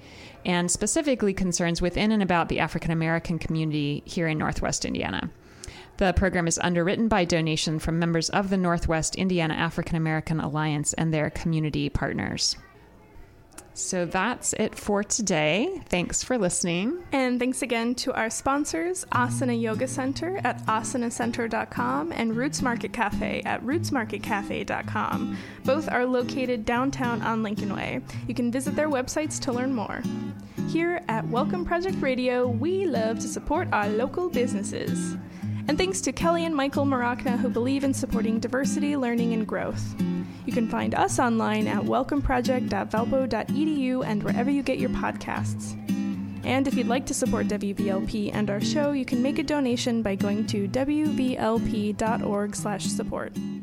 [0.46, 5.28] and specifically concerns within and about the African American community here in Northwest Indiana.
[5.98, 10.94] The program is underwritten by donation from members of the Northwest Indiana African American Alliance
[10.94, 12.57] and their community partners.
[13.75, 15.83] So that's it for today.
[15.89, 17.03] Thanks for listening.
[17.12, 23.43] And thanks again to our sponsors, Asana Yoga Center at asanacenter.com and Roots Market Cafe
[23.45, 25.39] at rootsmarketcafe.com.
[25.64, 28.01] Both are located downtown on Lincoln Way.
[28.29, 30.03] You can visit their websites to learn more.
[30.68, 35.16] Here at Welcome Project Radio, we love to support our local businesses.
[35.68, 39.94] And thanks to Kelly and Michael Marachna, who believe in supporting diversity, learning, and growth.
[40.44, 45.78] You can find us online at welcomeproject.valpo.edu and wherever you get your podcasts.
[46.44, 50.02] And if you'd like to support WVLP and our show, you can make a donation
[50.02, 53.61] by going to wvlp.org/support.